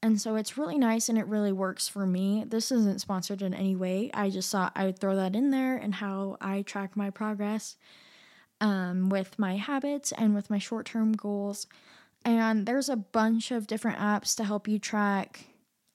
And 0.02 0.20
so 0.20 0.36
it's 0.36 0.58
really 0.58 0.78
nice 0.78 1.08
and 1.08 1.18
it 1.18 1.26
really 1.26 1.52
works 1.52 1.88
for 1.88 2.06
me. 2.06 2.44
This 2.46 2.70
isn't 2.70 3.00
sponsored 3.00 3.42
in 3.42 3.54
any 3.54 3.74
way. 3.74 4.10
I 4.14 4.30
just 4.30 4.52
thought 4.52 4.72
I 4.76 4.84
would 4.84 4.98
throw 4.98 5.16
that 5.16 5.34
in 5.34 5.50
there 5.50 5.76
and 5.76 5.94
how 5.94 6.36
I 6.40 6.62
track 6.62 6.96
my 6.96 7.10
progress 7.10 7.76
um, 8.60 9.08
with 9.08 9.38
my 9.38 9.56
habits 9.56 10.12
and 10.12 10.34
with 10.34 10.50
my 10.50 10.58
short 10.58 10.86
term 10.86 11.12
goals. 11.12 11.66
And 12.24 12.66
there's 12.66 12.88
a 12.88 12.96
bunch 12.96 13.50
of 13.50 13.66
different 13.66 13.98
apps 13.98 14.36
to 14.36 14.44
help 14.44 14.66
you 14.66 14.78
track 14.78 15.46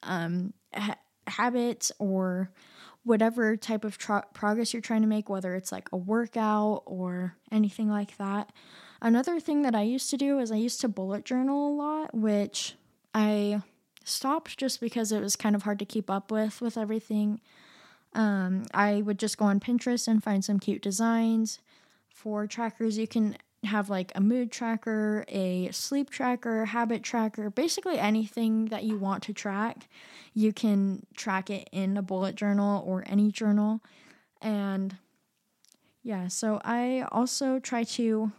um, 0.03 0.53
ha- 0.73 0.97
habits 1.27 1.91
or 1.99 2.51
whatever 3.03 3.57
type 3.57 3.83
of 3.83 3.97
tra- 3.97 4.25
progress 4.33 4.73
you're 4.73 4.81
trying 4.81 5.01
to 5.01 5.07
make, 5.07 5.29
whether 5.29 5.55
it's 5.55 5.71
like 5.71 5.89
a 5.91 5.97
workout 5.97 6.83
or 6.85 7.35
anything 7.51 7.89
like 7.89 8.15
that. 8.17 8.51
Another 9.01 9.39
thing 9.39 9.63
that 9.63 9.75
I 9.75 9.81
used 9.81 10.09
to 10.11 10.17
do 10.17 10.39
is 10.39 10.51
I 10.51 10.57
used 10.57 10.79
to 10.81 10.87
bullet 10.87 11.25
journal 11.25 11.69
a 11.69 11.75
lot, 11.75 12.13
which 12.13 12.75
I 13.13 13.63
stopped 14.05 14.57
just 14.57 14.79
because 14.79 15.11
it 15.11 15.21
was 15.21 15.35
kind 15.35 15.55
of 15.55 15.63
hard 15.63 15.79
to 15.79 15.85
keep 15.85 16.09
up 16.09 16.31
with 16.31 16.61
with 16.61 16.77
everything. 16.77 17.41
Um, 18.13 18.65
I 18.73 19.01
would 19.01 19.17
just 19.17 19.37
go 19.37 19.45
on 19.45 19.59
Pinterest 19.59 20.07
and 20.07 20.23
find 20.23 20.45
some 20.45 20.59
cute 20.59 20.81
designs 20.81 21.59
for 22.21 22.45
trackers. 22.45 22.97
You 22.97 23.07
can 23.07 23.35
have 23.63 23.89
like 23.89 24.11
a 24.15 24.21
mood 24.21 24.51
tracker, 24.51 25.25
a 25.27 25.69
sleep 25.71 26.09
tracker, 26.09 26.65
habit 26.65 27.03
tracker, 27.03 27.49
basically 27.49 27.97
anything 27.97 28.65
that 28.65 28.83
you 28.83 28.97
want 28.97 29.23
to 29.23 29.33
track. 29.33 29.87
You 30.33 30.53
can 30.53 31.05
track 31.15 31.49
it 31.49 31.67
in 31.71 31.97
a 31.97 32.01
bullet 32.01 32.35
journal 32.35 32.83
or 32.85 33.03
any 33.07 33.31
journal. 33.31 33.81
And 34.41 34.97
yeah, 36.03 36.27
so 36.27 36.61
I 36.63 37.05
also 37.11 37.59
try 37.59 37.83
to 37.83 38.31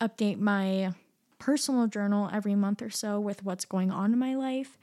update 0.00 0.38
my 0.38 0.92
personal 1.38 1.86
journal 1.86 2.30
every 2.32 2.54
month 2.54 2.82
or 2.82 2.90
so 2.90 3.18
with 3.18 3.44
what's 3.44 3.64
going 3.64 3.90
on 3.90 4.12
in 4.12 4.18
my 4.18 4.34
life 4.34 4.78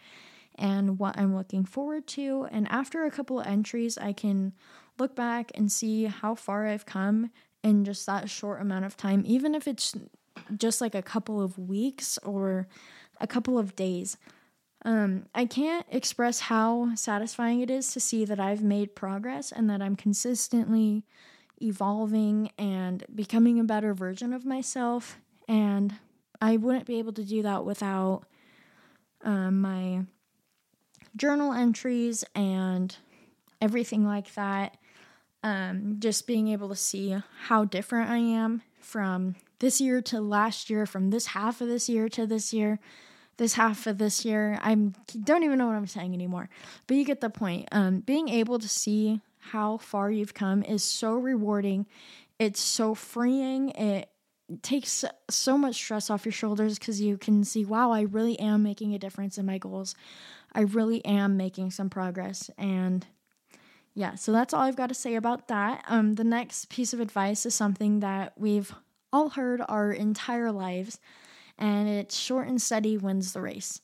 and 0.55 0.99
what 0.99 1.17
I'm 1.17 1.35
looking 1.35 1.65
forward 1.65 2.05
to. 2.07 2.47
And 2.51 2.67
after 2.69 3.05
a 3.05 3.11
couple 3.11 3.39
of 3.39 3.47
entries, 3.47 3.97
I 3.97 4.13
can 4.13 4.53
look 4.99 5.15
back 5.15 5.51
and 5.55 5.71
see 5.71 6.05
how 6.05 6.35
far 6.35 6.67
I've 6.67 6.85
come 6.85 7.31
in 7.63 7.85
just 7.85 8.05
that 8.05 8.29
short 8.29 8.61
amount 8.61 8.85
of 8.85 8.97
time, 8.97 9.23
even 9.25 9.55
if 9.55 9.67
it's 9.67 9.95
just 10.55 10.81
like 10.81 10.95
a 10.95 11.01
couple 11.01 11.41
of 11.41 11.57
weeks 11.57 12.17
or 12.19 12.67
a 13.19 13.27
couple 13.27 13.57
of 13.57 13.75
days. 13.75 14.17
Um, 14.85 15.25
I 15.35 15.45
can't 15.45 15.85
express 15.89 16.39
how 16.39 16.95
satisfying 16.95 17.59
it 17.59 17.69
is 17.69 17.91
to 17.93 17.99
see 17.99 18.23
that 18.25 18.39
I've 18.39 18.63
made 18.63 18.95
progress 18.95 19.51
and 19.51 19.69
that 19.69 19.81
I'm 19.81 19.97
consistently 19.97 21.03
evolving 21.61 22.51
and 22.57 23.03
becoming 23.13 23.59
a 23.59 23.65
better 23.65 23.93
version 23.93 24.31
of 24.33 24.45
myself. 24.45 25.19
And 25.49 25.95
I 26.41 26.55
wouldn't 26.55 26.85
be 26.85 26.99
able 26.99 27.11
to 27.13 27.23
do 27.23 27.41
that 27.41 27.65
without 27.65 28.23
um, 29.23 29.59
my 29.59 30.03
journal 31.17 31.51
entries 31.51 32.23
and 32.33 32.95
everything 33.61 34.05
like 34.05 34.33
that. 34.35 34.77
Um, 35.41 35.97
just 35.99 36.27
being 36.27 36.49
able 36.49 36.67
to 36.69 36.75
see 36.75 37.15
how 37.45 37.63
different 37.63 38.09
I 38.09 38.17
am 38.17 38.61
from 38.79 39.35
this 39.59 39.79
year 39.79 40.01
to 40.01 40.19
last 40.19 40.69
year, 40.69 40.85
from 40.85 41.11
this 41.11 41.27
half 41.27 41.61
of 41.61 41.67
this 41.67 41.87
year 41.87 42.09
to 42.09 42.25
this 42.25 42.53
year, 42.53 42.79
this 43.37 43.53
half 43.53 43.87
of 43.87 43.97
this 43.97 44.25
year. 44.25 44.59
I 44.61 44.75
don't 44.75 45.43
even 45.43 45.57
know 45.57 45.67
what 45.67 45.75
I'm 45.75 45.87
saying 45.87 46.13
anymore, 46.13 46.49
but 46.87 46.97
you 46.97 47.05
get 47.05 47.21
the 47.21 47.29
point. 47.29 47.69
Um, 47.71 48.01
being 48.01 48.29
able 48.29 48.59
to 48.59 48.67
see 48.67 49.21
how 49.39 49.77
far 49.77 50.11
you've 50.11 50.33
come 50.33 50.63
is 50.63 50.83
so 50.83 51.13
rewarding. 51.15 51.85
It's 52.37 52.59
so 52.59 52.93
freeing. 52.93 53.69
It 53.69 54.09
takes 54.61 55.05
so 55.29 55.57
much 55.57 55.75
stress 55.75 56.09
off 56.09 56.25
your 56.25 56.31
shoulders 56.31 56.79
because 56.79 57.01
you 57.01 57.17
can 57.17 57.43
see, 57.43 57.65
wow, 57.65 57.91
I 57.91 58.01
really 58.01 58.39
am 58.39 58.63
making 58.63 58.93
a 58.93 58.99
difference 58.99 59.37
in 59.37 59.45
my 59.45 59.57
goals. 59.57 59.95
I 60.53 60.61
really 60.61 61.03
am 61.05 61.37
making 61.37 61.71
some 61.71 61.89
progress. 61.89 62.49
And 62.57 63.05
yeah, 63.99 64.15
so 64.15 64.31
that's 64.31 64.53
all 64.53 64.61
I've 64.61 64.77
got 64.77 64.87
to 64.87 64.95
say 64.95 65.15
about 65.15 65.49
that. 65.49 65.83
Um, 65.89 66.15
the 66.15 66.23
next 66.23 66.69
piece 66.69 66.93
of 66.93 67.01
advice 67.01 67.45
is 67.45 67.53
something 67.53 67.99
that 67.99 68.31
we've 68.37 68.73
all 69.11 69.27
heard 69.27 69.61
our 69.67 69.91
entire 69.91 70.53
lives, 70.53 71.01
and 71.57 71.89
it's 71.89 72.17
short 72.17 72.47
and 72.47 72.61
steady 72.61 72.95
wins 72.95 73.33
the 73.33 73.41
race. 73.41 73.81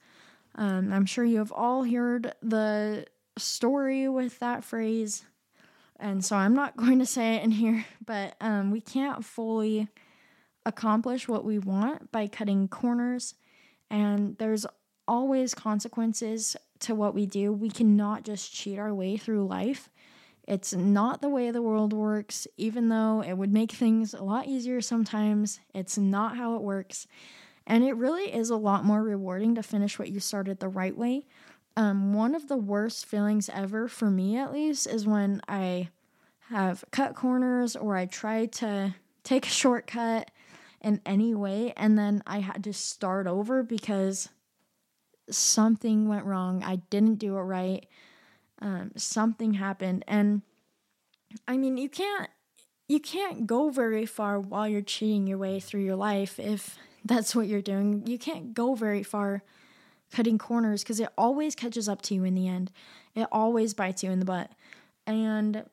Um, 0.55 0.93
I'm 0.93 1.05
sure 1.05 1.25
you 1.25 1.39
have 1.39 1.51
all 1.51 1.84
heard 1.84 2.34
the 2.41 3.05
story 3.38 4.07
with 4.07 4.39
that 4.39 4.63
phrase, 4.63 5.25
and 6.00 6.24
so 6.24 6.38
I'm 6.38 6.53
not 6.53 6.77
going 6.77 7.00
to 7.00 7.05
say 7.05 7.36
it 7.36 7.43
in 7.43 7.51
here, 7.51 7.84
but 8.05 8.38
um, 8.39 8.72
we 8.72 8.79
can't 8.79 9.25
fully 9.25 9.89
accomplish 10.65 11.27
what 11.27 11.43
we 11.43 11.60
want 11.60 12.13
by 12.13 12.27
cutting 12.27 12.69
corners, 12.69 13.36
and 13.89 14.38
there's 14.38 14.65
always 15.10 15.53
consequences 15.53 16.55
to 16.86 16.96
what 16.96 17.13
we 17.13 17.25
do. 17.25 17.51
We 17.51 17.70
cannot 17.70 18.24
just 18.24 18.54
cheat 18.54 18.80
our 18.80 18.94
way 18.94 19.18
through 19.18 19.48
life. 19.48 19.89
It's 20.48 20.74
not 20.74 21.22
the 21.22 21.30
way 21.30 21.50
the 21.50 21.62
world 21.62 21.94
works, 21.94 22.48
even 22.58 22.89
though 22.89 23.24
it 23.25 23.34
would 23.34 23.51
make 23.51 23.72
things 23.72 24.13
a 24.13 24.24
lot 24.24 24.48
easier 24.48 24.80
sometimes. 24.82 25.60
It's 25.74 25.98
not 25.98 26.38
how 26.38 26.56
it 26.56 26.62
works. 26.62 27.08
And 27.65 27.84
it 27.84 27.96
really 27.96 28.32
is 28.34 28.51
a 28.51 28.56
lot 28.56 28.86
more 28.86 29.01
rewarding 29.01 29.56
to 29.56 29.63
finish 29.63 29.98
what 29.98 30.10
you 30.10 30.20
started 30.20 30.60
the 30.60 30.70
right 30.70 30.96
way. 30.96 31.25
Um, 31.75 32.13
one 32.13 32.36
of 32.36 32.48
the 32.48 32.58
worst 32.58 33.06
feelings 33.06 33.50
ever, 33.51 33.88
for 33.88 34.10
me 34.10 34.38
at 34.38 34.54
least, 34.54 34.86
is 34.86 35.08
when 35.08 35.42
I 35.48 35.89
have 36.50 36.86
cut 36.92 37.15
corners 37.15 37.75
or 37.75 37.98
I 37.98 38.06
try 38.06 38.46
to 38.46 38.94
take 39.24 39.48
a 39.48 39.50
shortcut 39.62 40.30
in 40.80 41.01
any 41.06 41.34
way 41.34 41.74
and 41.75 41.98
then 41.98 42.22
I 42.27 42.39
had 42.39 42.63
to 42.65 42.74
start 42.74 43.25
over 43.25 43.63
because 43.63 44.30
something 45.29 46.08
went 46.08 46.25
wrong. 46.25 46.63
I 46.63 46.77
didn't 46.89 47.15
do 47.15 47.38
it 47.38 47.41
right. 47.41 47.86
Um, 48.62 48.91
something 48.96 49.55
happened, 49.55 50.03
and 50.08 50.41
I 51.48 51.58
mean, 51.58 51.77
you 51.77 51.89
can't 51.89 52.29
you 52.88 53.00
can't 53.00 53.48
go 53.48 53.70
very 53.70 54.05
far 54.05 54.39
while 54.39 54.67
you're 54.67 54.82
cheating 54.82 55.27
your 55.27 55.38
way 55.38 55.60
through 55.60 55.82
your 55.82 55.96
life 55.96 56.39
if 56.39 56.77
that's 57.03 57.36
what 57.36 57.48
you're 57.48 57.62
doing. 57.62 58.03
You 58.05 58.17
can't 58.17 58.53
go 58.53 58.75
very 58.75 59.03
far 59.03 59.44
cutting 60.12 60.38
corners 60.38 60.84
because 60.84 61.00
it 61.00 61.10
always 61.17 61.55
catches 61.55 61.89
up 61.89 62.01
to 62.03 62.15
you 62.15 62.24
in 62.24 62.36
the 62.36 62.48
end. 62.48 62.72
It 63.15 63.27
always 63.32 63.74
bites 63.74 64.03
you 64.03 64.12
in 64.12 64.20
the 64.20 64.25
butt, 64.25 64.51
and 65.05 65.65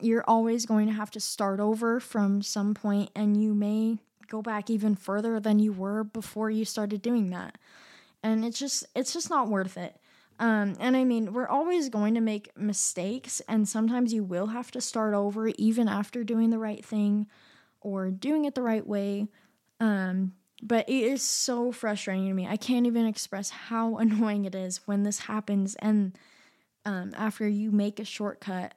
you're 0.00 0.24
always 0.26 0.66
going 0.66 0.86
to 0.86 0.92
have 0.92 1.10
to 1.12 1.20
start 1.20 1.60
over 1.60 2.00
from 2.00 2.42
some 2.42 2.74
point, 2.74 3.10
and 3.14 3.40
you 3.40 3.54
may 3.54 3.98
go 4.28 4.42
back 4.42 4.68
even 4.70 4.94
further 4.94 5.40
than 5.40 5.58
you 5.58 5.72
were 5.72 6.04
before 6.04 6.50
you 6.50 6.64
started 6.64 7.02
doing 7.02 7.30
that 7.30 7.56
and 8.22 8.44
it's 8.44 8.58
just 8.58 8.86
it's 8.94 9.12
just 9.12 9.30
not 9.30 9.48
worth 9.48 9.76
it. 9.76 9.96
Um, 10.38 10.74
and 10.80 10.96
I 10.96 11.04
mean, 11.04 11.34
we're 11.34 11.48
always 11.48 11.90
going 11.90 12.14
to 12.14 12.20
make 12.20 12.56
mistakes, 12.56 13.42
and 13.46 13.68
sometimes 13.68 14.12
you 14.12 14.24
will 14.24 14.46
have 14.46 14.70
to 14.72 14.80
start 14.80 15.14
over 15.14 15.48
even 15.48 15.86
after 15.86 16.24
doing 16.24 16.50
the 16.50 16.58
right 16.58 16.84
thing 16.84 17.26
or 17.80 18.10
doing 18.10 18.46
it 18.46 18.54
the 18.54 18.62
right 18.62 18.86
way. 18.86 19.28
Um, 19.80 20.32
but 20.62 20.88
it 20.88 20.94
is 20.94 21.22
so 21.22 21.72
frustrating 21.72 22.26
to 22.28 22.34
me. 22.34 22.46
I 22.46 22.56
can't 22.56 22.86
even 22.86 23.06
express 23.06 23.50
how 23.50 23.96
annoying 23.98 24.44
it 24.44 24.54
is 24.54 24.78
when 24.86 25.02
this 25.02 25.20
happens. 25.20 25.76
And 25.76 26.16
um, 26.84 27.12
after 27.16 27.46
you 27.48 27.70
make 27.70 27.98
a 27.98 28.04
shortcut, 28.04 28.74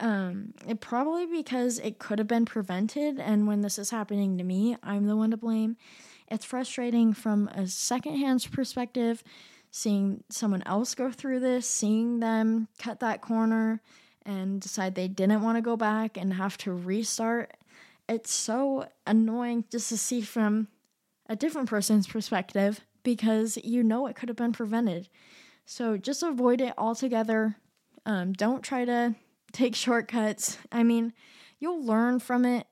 um, 0.00 0.54
it 0.66 0.80
probably 0.80 1.26
because 1.26 1.78
it 1.78 1.98
could 1.98 2.18
have 2.18 2.28
been 2.28 2.44
prevented. 2.44 3.18
And 3.18 3.46
when 3.46 3.60
this 3.62 3.78
is 3.78 3.90
happening 3.90 4.38
to 4.38 4.44
me, 4.44 4.76
I'm 4.82 5.06
the 5.06 5.16
one 5.16 5.30
to 5.30 5.36
blame. 5.36 5.76
It's 6.28 6.44
frustrating 6.44 7.12
from 7.12 7.48
a 7.48 7.66
secondhand 7.66 8.48
perspective, 8.52 9.22
seeing 9.70 10.24
someone 10.30 10.62
else 10.66 10.94
go 10.94 11.10
through 11.10 11.40
this, 11.40 11.68
seeing 11.68 12.20
them 12.20 12.68
cut 12.78 13.00
that 13.00 13.20
corner 13.20 13.80
and 14.24 14.60
decide 14.60 14.94
they 14.94 15.08
didn't 15.08 15.42
want 15.42 15.56
to 15.56 15.62
go 15.62 15.76
back 15.76 16.16
and 16.16 16.34
have 16.34 16.56
to 16.58 16.72
restart. 16.72 17.54
It's 18.08 18.32
so 18.32 18.88
annoying 19.06 19.64
just 19.70 19.88
to 19.90 19.98
see 19.98 20.22
from 20.22 20.68
a 21.28 21.36
different 21.36 21.68
person's 21.68 22.06
perspective 22.06 22.80
because 23.02 23.58
you 23.62 23.82
know 23.82 24.06
it 24.06 24.16
could 24.16 24.28
have 24.28 24.36
been 24.36 24.52
prevented. 24.52 25.08
So 25.66 25.96
just 25.96 26.22
avoid 26.22 26.60
it 26.60 26.74
altogether. 26.76 27.56
Um, 28.06 28.32
don't 28.32 28.62
try 28.62 28.84
to 28.84 29.14
take 29.52 29.74
shortcuts. 29.76 30.58
I 30.72 30.82
mean, 30.82 31.12
you'll 31.58 31.84
learn 31.84 32.18
from 32.18 32.44
it 32.44 32.66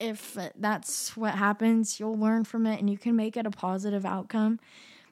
if 0.00 0.36
that's 0.56 1.16
what 1.16 1.34
happens, 1.34 1.98
you'll 1.98 2.18
learn 2.18 2.44
from 2.44 2.66
it 2.66 2.80
and 2.80 2.90
you 2.90 2.98
can 2.98 3.16
make 3.16 3.36
it 3.36 3.46
a 3.46 3.50
positive 3.50 4.04
outcome. 4.04 4.60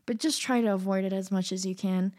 But 0.07 0.19
just 0.19 0.43
try 0.43 0.61
to 0.61 0.75
avoid 0.75 1.05
it 1.05 1.13
as 1.13 1.31
much 1.31 1.53
as 1.53 1.65
you 1.65 1.75
can. 1.75 2.13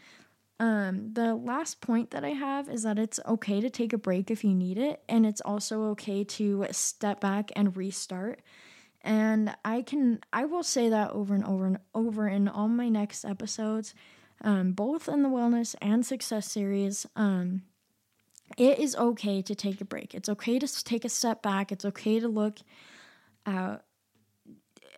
Um, 0.59 1.11
the 1.13 1.35
last 1.35 1.81
point 1.81 2.11
that 2.11 2.23
I 2.23 2.29
have 2.29 2.69
is 2.69 2.83
that 2.83 2.97
it's 2.97 3.19
okay 3.25 3.59
to 3.59 3.69
take 3.69 3.91
a 3.91 3.97
break 3.97 4.31
if 4.31 4.43
you 4.43 4.53
need 4.53 4.77
it, 4.77 5.01
and 5.09 5.25
it's 5.25 5.41
also 5.41 5.83
okay 5.89 6.23
to 6.23 6.65
step 6.71 7.19
back 7.19 7.51
and 7.55 7.75
restart. 7.75 8.41
And 9.01 9.53
I 9.65 9.81
can, 9.81 10.21
I 10.31 10.45
will 10.45 10.63
say 10.63 10.87
that 10.89 11.11
over 11.11 11.35
and 11.35 11.43
over 11.43 11.65
and 11.65 11.79
over 11.93 12.27
in 12.27 12.47
all 12.47 12.69
my 12.69 12.87
next 12.87 13.25
episodes, 13.25 13.93
um, 14.41 14.71
both 14.71 15.09
in 15.09 15.23
the 15.23 15.29
wellness 15.29 15.75
and 15.81 16.05
success 16.05 16.49
series. 16.49 17.05
Um, 17.17 17.63
it 18.57 18.79
is 18.79 18.95
okay 18.95 19.41
to 19.41 19.55
take 19.55 19.81
a 19.81 19.85
break. 19.85 20.13
It's 20.13 20.29
okay 20.29 20.59
to 20.59 20.83
take 20.83 21.05
a 21.05 21.09
step 21.09 21.41
back. 21.41 21.71
It's 21.71 21.85
okay 21.85 22.19
to 22.19 22.27
look 22.27 22.59
at 23.45 23.83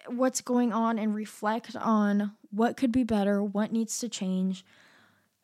what's 0.08 0.42
going 0.42 0.72
on 0.74 1.00
and 1.00 1.16
reflect 1.16 1.76
on 1.76 2.34
what 2.52 2.78
could 2.78 2.92
be 2.92 3.04
better, 3.04 3.44
what 3.44 3.72
needs 3.72 4.00
to 4.00 4.10
change. 4.10 4.66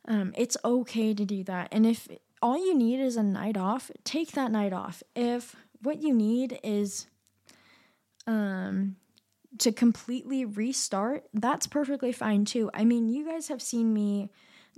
Um, 0.07 0.33
it's 0.37 0.57
okay 0.63 1.13
to 1.13 1.25
do 1.25 1.43
that. 1.43 1.69
And 1.71 1.85
if 1.85 2.07
all 2.41 2.57
you 2.57 2.75
need 2.75 2.99
is 2.99 3.17
a 3.17 3.23
night 3.23 3.57
off, 3.57 3.91
take 4.03 4.31
that 4.31 4.51
night 4.51 4.73
off. 4.73 5.03
If 5.15 5.55
what 5.81 6.01
you 6.01 6.13
need 6.13 6.59
is 6.63 7.07
um, 8.27 8.95
to 9.59 9.71
completely 9.71 10.45
restart, 10.45 11.25
that's 11.33 11.67
perfectly 11.67 12.11
fine 12.11 12.45
too. 12.45 12.69
I 12.73 12.83
mean, 12.83 13.09
you 13.09 13.25
guys 13.25 13.47
have 13.49 13.61
seen 13.61 13.93
me 13.93 14.29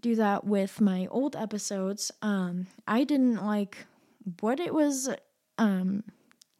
do 0.04 0.16
that 0.16 0.44
with 0.44 0.80
my 0.82 1.08
old 1.10 1.36
episodes. 1.36 2.12
Um, 2.22 2.68
I 2.88 3.06
didn't 3.06 3.44
like 3.44 3.78
what 4.42 4.60
it 4.60 4.74
was 4.74 5.10
um, 5.58 6.04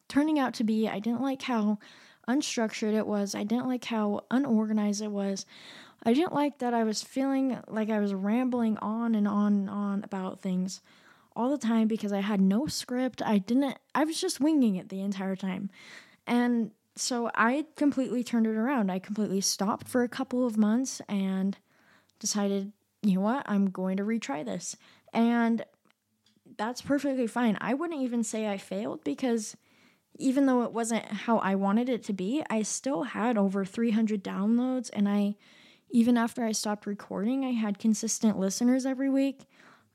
turning 0.08 0.38
out 0.38 0.54
to 0.54 0.64
be. 0.64 0.88
I 0.88 0.98
didn't 0.98 1.20
like 1.20 1.42
how 1.42 1.78
unstructured 2.26 2.94
it 2.94 3.06
was. 3.06 3.34
I 3.34 3.44
didn't 3.44 3.66
like 3.66 3.84
how 3.84 4.24
unorganized 4.30 5.02
it 5.02 5.10
was. 5.10 5.44
I 6.02 6.14
didn't 6.14 6.32
like 6.32 6.58
that 6.58 6.74
I 6.74 6.84
was 6.84 7.02
feeling 7.02 7.58
like 7.68 7.90
I 7.90 8.00
was 8.00 8.14
rambling 8.14 8.78
on 8.78 9.14
and 9.14 9.28
on 9.28 9.52
and 9.52 9.70
on 9.70 10.04
about 10.04 10.40
things 10.40 10.80
all 11.36 11.50
the 11.50 11.58
time 11.58 11.86
because 11.86 12.12
I 12.12 12.20
had 12.20 12.40
no 12.40 12.66
script. 12.66 13.20
I 13.22 13.38
didn't, 13.38 13.78
I 13.94 14.04
was 14.04 14.20
just 14.20 14.40
winging 14.40 14.76
it 14.76 14.88
the 14.88 15.00
entire 15.00 15.36
time. 15.36 15.70
And 16.26 16.70
so 16.96 17.30
I 17.34 17.66
completely 17.76 18.24
turned 18.24 18.46
it 18.46 18.56
around. 18.56 18.90
I 18.90 18.98
completely 18.98 19.40
stopped 19.40 19.88
for 19.88 20.02
a 20.02 20.08
couple 20.08 20.46
of 20.46 20.56
months 20.56 21.02
and 21.08 21.58
decided, 22.18 22.72
you 23.04 23.16
know 23.16 23.22
what, 23.22 23.44
I'm 23.46 23.70
going 23.70 23.96
to 23.98 24.02
retry 24.02 24.44
this. 24.44 24.76
And 25.12 25.64
that's 26.56 26.82
perfectly 26.82 27.26
fine. 27.26 27.58
I 27.60 27.74
wouldn't 27.74 28.00
even 28.02 28.22
say 28.22 28.48
I 28.48 28.58
failed 28.58 29.04
because 29.04 29.56
even 30.18 30.46
though 30.46 30.62
it 30.62 30.72
wasn't 30.72 31.04
how 31.04 31.38
I 31.38 31.54
wanted 31.54 31.88
it 31.88 32.04
to 32.04 32.12
be, 32.12 32.42
I 32.48 32.62
still 32.62 33.02
had 33.02 33.36
over 33.36 33.64
300 33.64 34.22
downloads. 34.22 34.90
And 34.92 35.08
I, 35.08 35.34
even 35.90 36.16
after 36.16 36.44
I 36.44 36.52
stopped 36.52 36.86
recording, 36.86 37.44
I 37.44 37.50
had 37.50 37.78
consistent 37.78 38.38
listeners 38.38 38.86
every 38.86 39.10
week. 39.10 39.46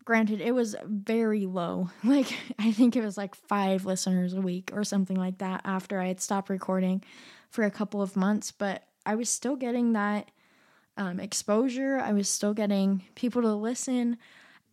Granted, 0.03 0.41
it 0.41 0.53
was 0.53 0.75
very 0.85 1.45
low. 1.45 1.89
Like, 2.03 2.33
I 2.57 2.71
think 2.71 2.95
it 2.95 3.03
was 3.03 3.17
like 3.17 3.35
five 3.35 3.85
listeners 3.85 4.33
a 4.33 4.41
week 4.41 4.71
or 4.73 4.83
something 4.83 5.17
like 5.17 5.37
that 5.37 5.61
after 5.63 6.01
I 6.01 6.07
had 6.07 6.21
stopped 6.21 6.49
recording 6.49 7.03
for 7.49 7.63
a 7.63 7.71
couple 7.71 8.01
of 8.01 8.17
months. 8.17 8.51
But 8.51 8.83
I 9.05 9.15
was 9.15 9.29
still 9.29 9.55
getting 9.55 9.93
that 9.93 10.31
um, 10.99 11.19
exposure. 11.19 11.97
I 11.97 12.11
was 12.11 12.29
still 12.29 12.53
getting 12.53 13.03
people 13.15 13.41
to 13.41 13.53
listen. 13.53 14.17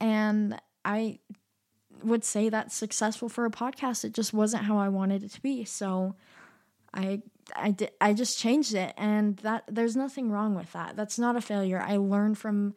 And 0.00 0.60
I 0.84 1.20
would 2.02 2.24
say 2.24 2.48
that's 2.48 2.74
successful 2.74 3.28
for 3.28 3.46
a 3.46 3.50
podcast. 3.50 4.04
It 4.04 4.12
just 4.12 4.34
wasn't 4.34 4.64
how 4.64 4.76
I 4.76 4.88
wanted 4.88 5.22
it 5.22 5.30
to 5.32 5.40
be. 5.40 5.64
So 5.64 6.16
I 6.92 7.22
I 7.54 7.70
did 7.70 7.92
I 8.00 8.12
just 8.12 8.38
changed 8.38 8.74
it 8.74 8.92
and 8.96 9.36
that 9.38 9.64
there's 9.68 9.96
nothing 9.96 10.30
wrong 10.30 10.54
with 10.54 10.72
that. 10.72 10.96
That's 10.96 11.18
not 11.18 11.36
a 11.36 11.40
failure. 11.40 11.80
I 11.80 11.96
learned 11.96 12.36
from 12.36 12.74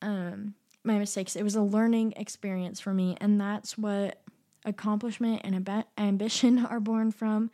um 0.00 0.54
my 0.84 0.98
mistakes. 0.98 1.36
It 1.36 1.42
was 1.42 1.56
a 1.56 1.62
learning 1.62 2.14
experience 2.16 2.80
for 2.80 2.94
me, 2.94 3.16
and 3.20 3.38
that's 3.38 3.76
what 3.76 4.22
accomplishment 4.64 5.42
and 5.44 5.68
ab- 5.68 5.86
ambition 5.98 6.64
are 6.70 6.80
born 6.80 7.10
from. 7.10 7.50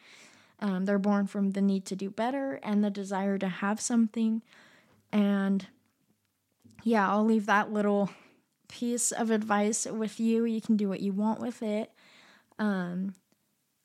Um, 0.61 0.85
they're 0.85 0.99
born 0.99 1.27
from 1.27 1.51
the 1.51 1.61
need 1.61 1.85
to 1.87 1.97
do 1.97 2.09
better 2.09 2.61
and 2.63 2.85
the 2.85 2.91
desire 2.91 3.37
to 3.39 3.49
have 3.49 3.81
something. 3.81 4.43
And 5.13 5.67
yeah, 6.83 7.11
I'll 7.11 7.25
leave 7.25 7.47
that 7.47 7.73
little 7.73 8.11
piece 8.69 9.13
of 9.13 9.31
advice 9.31 9.87
with 9.87 10.21
you. 10.21 10.45
You 10.45 10.61
can 10.61 10.77
do 10.77 10.89
what 10.89 11.01
you 11.01 11.13
want 11.13 11.41
with 11.41 11.63
it. 11.63 11.91
Um, 12.59 13.15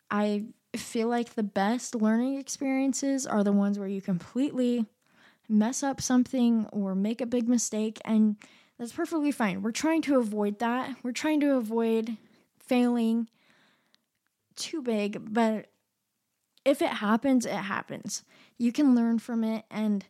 I 0.10 0.46
feel 0.76 1.08
like 1.08 1.36
the 1.36 1.44
best 1.44 1.96
learning 1.96 2.40
experiences 2.40 3.26
are 3.28 3.44
the 3.44 3.52
ones 3.52 3.78
where 3.78 3.88
you 3.88 4.02
completely 4.02 4.86
mess 5.50 5.84
up 5.84 6.02
something 6.02 6.68
or 6.72 6.96
make 6.96 7.20
a 7.20 7.26
big 7.26 7.48
mistake 7.48 8.00
and 8.06 8.38
that's 8.78 8.94
perfectly 8.94 9.32
fine. 9.32 9.62
We're 9.62 9.72
trying 9.72 10.02
to 10.04 10.18
avoid 10.18 10.60
that. 10.60 10.96
We're 11.04 11.12
trying 11.12 11.40
to 11.42 11.56
avoid 11.56 12.18
failing 12.58 13.30
too 14.56 14.82
big, 14.82 15.34
but 15.34 15.68
if 16.66 16.82
it 16.82 16.90
happens, 16.90 17.46
it 17.46 17.52
happens. 17.52 18.24
You 18.58 18.72
can 18.72 18.96
learn 18.96 19.20
from 19.20 19.44
it 19.44 19.66
and 19.70 20.06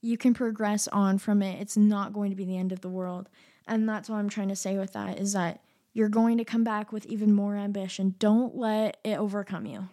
you 0.00 0.16
can 0.16 0.34
progress 0.34 0.88
on 0.88 1.18
from 1.18 1.42
it. 1.42 1.60
It's 1.60 1.76
not 1.76 2.12
going 2.12 2.30
to 2.30 2.36
be 2.36 2.44
the 2.44 2.58
end 2.58 2.72
of 2.72 2.80
the 2.80 2.88
world. 2.88 3.28
And 3.66 3.88
that's 3.88 4.08
what 4.08 4.16
I'm 4.16 4.28
trying 4.28 4.48
to 4.48 4.56
say 4.56 4.78
with 4.78 4.92
that 4.94 5.18
is 5.18 5.32
that 5.34 5.62
you're 5.92 6.08
going 6.08 6.38
to 6.38 6.44
come 6.44 6.64
back 6.64 6.92
with 6.92 7.06
even 7.06 7.32
more 7.32 7.56
ambition. 7.56 8.14
Don't 8.18 8.56
let 8.56 8.98
it 9.04 9.18
overcome 9.18 9.66
you. 9.66 9.88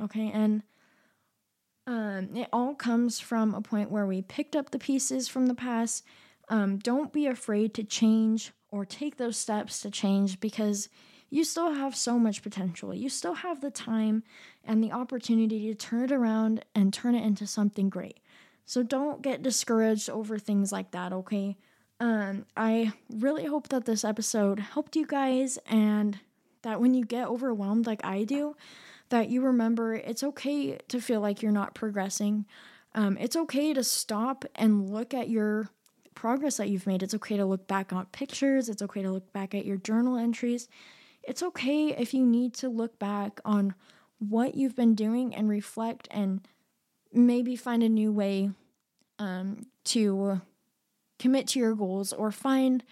Okay? 0.00 0.30
And 0.32 0.62
um, 1.86 2.36
it 2.36 2.48
all 2.52 2.74
comes 2.74 3.18
from 3.18 3.54
a 3.54 3.62
point 3.62 3.90
where 3.90 4.06
we 4.06 4.22
picked 4.22 4.54
up 4.54 4.70
the 4.70 4.78
pieces 4.78 5.26
from 5.26 5.46
the 5.46 5.54
past 5.54 6.04
um, 6.48 6.78
don't 6.78 7.12
be 7.12 7.26
afraid 7.26 7.74
to 7.74 7.84
change 7.84 8.52
or 8.70 8.84
take 8.84 9.16
those 9.16 9.36
steps 9.36 9.80
to 9.80 9.90
change 9.90 10.40
because 10.40 10.88
you 11.30 11.44
still 11.44 11.74
have 11.74 11.94
so 11.94 12.18
much 12.18 12.42
potential. 12.42 12.94
You 12.94 13.08
still 13.08 13.34
have 13.34 13.60
the 13.60 13.70
time 13.70 14.22
and 14.64 14.82
the 14.82 14.92
opportunity 14.92 15.68
to 15.68 15.74
turn 15.74 16.04
it 16.04 16.12
around 16.12 16.64
and 16.74 16.92
turn 16.92 17.14
it 17.14 17.24
into 17.24 17.46
something 17.46 17.90
great. 17.90 18.20
So 18.68 18.82
don't 18.82 19.22
get 19.22 19.42
discouraged 19.42 20.10
over 20.10 20.38
things 20.38 20.70
like 20.70 20.90
that, 20.90 21.10
okay? 21.10 21.56
Um, 22.00 22.44
I 22.54 22.92
really 23.08 23.46
hope 23.46 23.68
that 23.68 23.86
this 23.86 24.04
episode 24.04 24.60
helped 24.60 24.94
you 24.94 25.06
guys 25.06 25.58
and 25.64 26.18
that 26.60 26.78
when 26.78 26.92
you 26.92 27.06
get 27.06 27.28
overwhelmed 27.28 27.86
like 27.86 28.04
I 28.04 28.24
do, 28.24 28.56
that 29.08 29.30
you 29.30 29.40
remember 29.40 29.94
it's 29.94 30.22
okay 30.22 30.76
to 30.88 31.00
feel 31.00 31.22
like 31.22 31.40
you're 31.40 31.50
not 31.50 31.74
progressing. 31.74 32.44
Um, 32.94 33.16
it's 33.16 33.36
okay 33.36 33.72
to 33.72 33.82
stop 33.82 34.44
and 34.54 34.90
look 34.90 35.14
at 35.14 35.30
your 35.30 35.70
progress 36.14 36.58
that 36.58 36.68
you've 36.68 36.86
made. 36.86 37.02
It's 37.02 37.14
okay 37.14 37.38
to 37.38 37.46
look 37.46 37.66
back 37.66 37.90
on 37.94 38.04
pictures, 38.12 38.68
it's 38.68 38.82
okay 38.82 39.00
to 39.00 39.10
look 39.10 39.32
back 39.32 39.54
at 39.54 39.64
your 39.64 39.78
journal 39.78 40.18
entries. 40.18 40.68
It's 41.22 41.42
okay 41.42 41.96
if 41.96 42.12
you 42.12 42.26
need 42.26 42.52
to 42.56 42.68
look 42.68 42.98
back 42.98 43.40
on 43.46 43.74
what 44.18 44.56
you've 44.56 44.76
been 44.76 44.94
doing 44.94 45.34
and 45.34 45.48
reflect 45.48 46.06
and 46.10 46.46
maybe 47.12 47.56
find 47.56 47.82
a 47.82 47.88
new 47.88 48.12
way 48.12 48.50
um, 49.18 49.66
to 49.84 50.40
commit 51.18 51.48
to 51.48 51.58
your 51.58 51.74
goals 51.74 52.12
or 52.12 52.30
find 52.30 52.84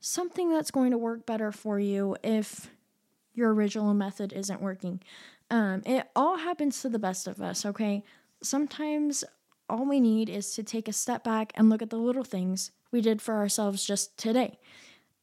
something 0.00 0.50
that's 0.50 0.70
going 0.70 0.90
to 0.92 0.98
work 0.98 1.26
better 1.26 1.50
for 1.50 1.80
you 1.80 2.16
if 2.22 2.70
your 3.34 3.52
original 3.52 3.92
method 3.94 4.32
isn't 4.32 4.60
working. 4.60 5.00
Um, 5.50 5.82
it 5.86 6.08
all 6.14 6.38
happens 6.38 6.80
to 6.82 6.88
the 6.88 6.98
best 6.98 7.26
of 7.26 7.40
us, 7.40 7.64
okay? 7.66 8.02
Sometimes 8.42 9.24
all 9.68 9.84
we 9.84 10.00
need 10.00 10.28
is 10.28 10.54
to 10.54 10.62
take 10.62 10.88
a 10.88 10.92
step 10.92 11.24
back 11.24 11.52
and 11.54 11.68
look 11.68 11.82
at 11.82 11.90
the 11.90 11.96
little 11.96 12.24
things 12.24 12.70
we 12.92 13.00
did 13.00 13.20
for 13.20 13.34
ourselves 13.34 13.84
just 13.84 14.16
today. 14.16 14.58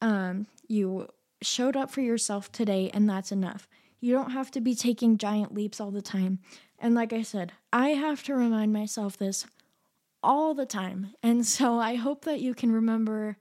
Um, 0.00 0.46
you 0.68 1.08
showed 1.42 1.76
up 1.76 1.90
for 1.90 2.00
yourself 2.00 2.52
today, 2.52 2.90
and 2.92 3.08
that's 3.08 3.32
enough. 3.32 3.68
You 4.00 4.12
don't 4.12 4.30
have 4.30 4.50
to 4.52 4.60
be 4.60 4.74
taking 4.74 5.18
giant 5.18 5.54
leaps 5.54 5.80
all 5.80 5.90
the 5.90 6.02
time. 6.02 6.40
And 6.78 6.94
like 6.94 7.12
I 7.12 7.22
said, 7.22 7.52
I 7.72 7.90
have 7.90 8.22
to 8.24 8.34
remind 8.34 8.72
myself 8.72 9.16
this 9.16 9.46
all 10.22 10.54
the 10.54 10.66
time. 10.66 11.14
And 11.22 11.46
so 11.46 11.78
I 11.78 11.94
hope 11.94 12.24
that 12.24 12.40
you 12.40 12.54
can 12.54 12.72
remember 12.72 13.36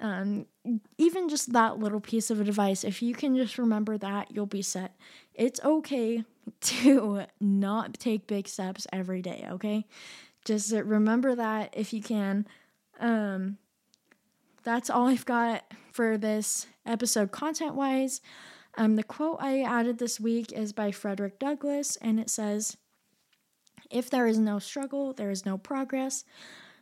um, 0.00 0.46
even 0.98 1.28
just 1.28 1.52
that 1.52 1.78
little 1.78 2.00
piece 2.00 2.30
of 2.30 2.40
advice. 2.40 2.82
If 2.82 3.02
you 3.02 3.14
can 3.14 3.36
just 3.36 3.56
remember 3.56 3.96
that, 3.98 4.32
you'll 4.32 4.46
be 4.46 4.62
set. 4.62 4.96
It's 5.34 5.60
okay 5.64 6.24
to 6.60 7.22
not 7.40 7.94
take 7.94 8.26
big 8.26 8.48
steps 8.48 8.86
every 8.92 9.22
day, 9.22 9.46
okay? 9.50 9.86
Just 10.44 10.72
remember 10.72 11.36
that 11.36 11.72
if 11.76 11.92
you 11.92 12.02
can. 12.02 12.46
Um, 12.98 13.58
that's 14.64 14.90
all 14.90 15.06
I've 15.08 15.26
got 15.26 15.64
for 15.92 16.18
this 16.18 16.66
episode 16.84 17.30
content 17.30 17.74
wise. 17.74 18.20
Um, 18.76 18.96
the 18.96 19.02
quote 19.02 19.38
I 19.40 19.60
added 19.62 19.98
this 19.98 20.18
week 20.18 20.52
is 20.52 20.72
by 20.72 20.90
Frederick 20.90 21.38
Douglass, 21.38 21.96
and 21.96 22.18
it 22.18 22.30
says, 22.30 22.76
If 23.90 24.08
there 24.08 24.26
is 24.26 24.38
no 24.38 24.58
struggle, 24.58 25.12
there 25.12 25.30
is 25.30 25.44
no 25.44 25.58
progress. 25.58 26.24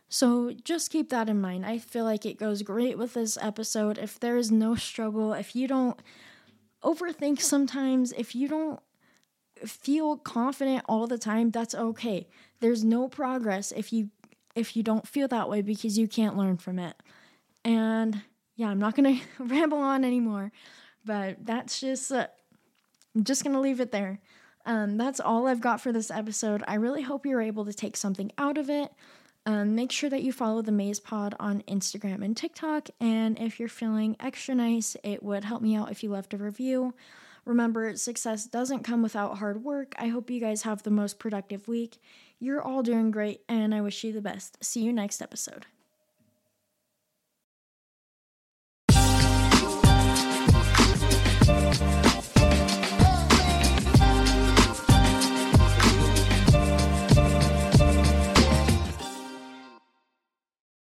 So 0.07 0.51
just 0.51 0.91
keep 0.91 1.09
that 1.09 1.29
in 1.29 1.39
mind. 1.39 1.65
I 1.65 1.77
feel 1.77 2.03
like 2.03 2.25
it 2.25 2.37
goes 2.37 2.63
great 2.63 2.97
with 2.97 3.13
this 3.13 3.37
episode. 3.41 3.97
If 3.97 4.19
there 4.19 4.35
is 4.35 4.51
no 4.51 4.75
struggle, 4.75 5.33
if 5.33 5.55
you 5.55 5.67
don't 5.69 5.97
overthink 6.83 7.39
sometimes, 7.39 8.11
if 8.13 8.35
you 8.35 8.47
don't 8.47 8.79
feel 9.65 10.17
confident 10.17 10.83
all 10.87 11.07
the 11.07 11.17
time, 11.17 11.51
that's 11.51 11.75
okay. 11.75 12.27
There's 12.59 12.83
no 12.83 13.07
progress 13.07 13.71
if 13.71 13.93
you 13.93 14.09
if 14.53 14.75
you 14.75 14.83
don't 14.83 15.07
feel 15.07 15.29
that 15.29 15.49
way 15.49 15.61
because 15.61 15.97
you 15.97 16.09
can't 16.09 16.35
learn 16.35 16.57
from 16.57 16.77
it. 16.77 16.95
And 17.63 18.21
yeah, 18.55 18.67
I'm 18.67 18.79
not 18.79 18.95
going 18.95 19.17
to 19.37 19.43
ramble 19.43 19.77
on 19.77 20.03
anymore, 20.03 20.51
but 21.05 21.37
that's 21.45 21.79
just 21.79 22.11
uh, 22.11 22.27
I'm 23.15 23.23
just 23.23 23.43
going 23.43 23.53
to 23.53 23.59
leave 23.59 23.79
it 23.79 23.91
there. 23.91 24.19
Um, 24.65 24.97
that's 24.97 25.19
all 25.19 25.47
I've 25.47 25.61
got 25.61 25.81
for 25.81 25.91
this 25.91 26.11
episode. 26.11 26.63
I 26.67 26.75
really 26.75 27.01
hope 27.01 27.25
you're 27.25 27.41
able 27.41 27.65
to 27.65 27.73
take 27.73 27.97
something 27.97 28.31
out 28.37 28.57
of 28.57 28.69
it. 28.69 28.91
Um, 29.45 29.73
make 29.73 29.91
sure 29.91 30.09
that 30.09 30.21
you 30.21 30.31
follow 30.31 30.61
the 30.61 30.71
Mayz 30.71 31.03
Pod 31.03 31.35
on 31.39 31.63
Instagram 31.63 32.23
and 32.23 32.37
TikTok. 32.37 32.89
And 32.99 33.39
if 33.39 33.59
you're 33.59 33.69
feeling 33.69 34.15
extra 34.19 34.53
nice, 34.53 34.95
it 35.03 35.23
would 35.23 35.43
help 35.43 35.63
me 35.63 35.75
out 35.75 35.91
if 35.91 36.03
you 36.03 36.11
left 36.11 36.33
a 36.33 36.37
review. 36.37 36.93
Remember, 37.43 37.95
success 37.95 38.45
doesn't 38.45 38.83
come 38.83 39.01
without 39.01 39.39
hard 39.39 39.63
work. 39.63 39.95
I 39.97 40.09
hope 40.09 40.29
you 40.29 40.39
guys 40.39 40.61
have 40.61 40.83
the 40.83 40.91
most 40.91 41.17
productive 41.17 41.67
week. 41.67 41.97
You're 42.39 42.61
all 42.61 42.83
doing 42.83 43.09
great, 43.09 43.41
and 43.49 43.73
I 43.73 43.81
wish 43.81 44.03
you 44.03 44.13
the 44.13 44.21
best. 44.21 44.63
See 44.63 44.83
you 44.83 44.93
next 44.93 45.23
episode. 45.23 45.65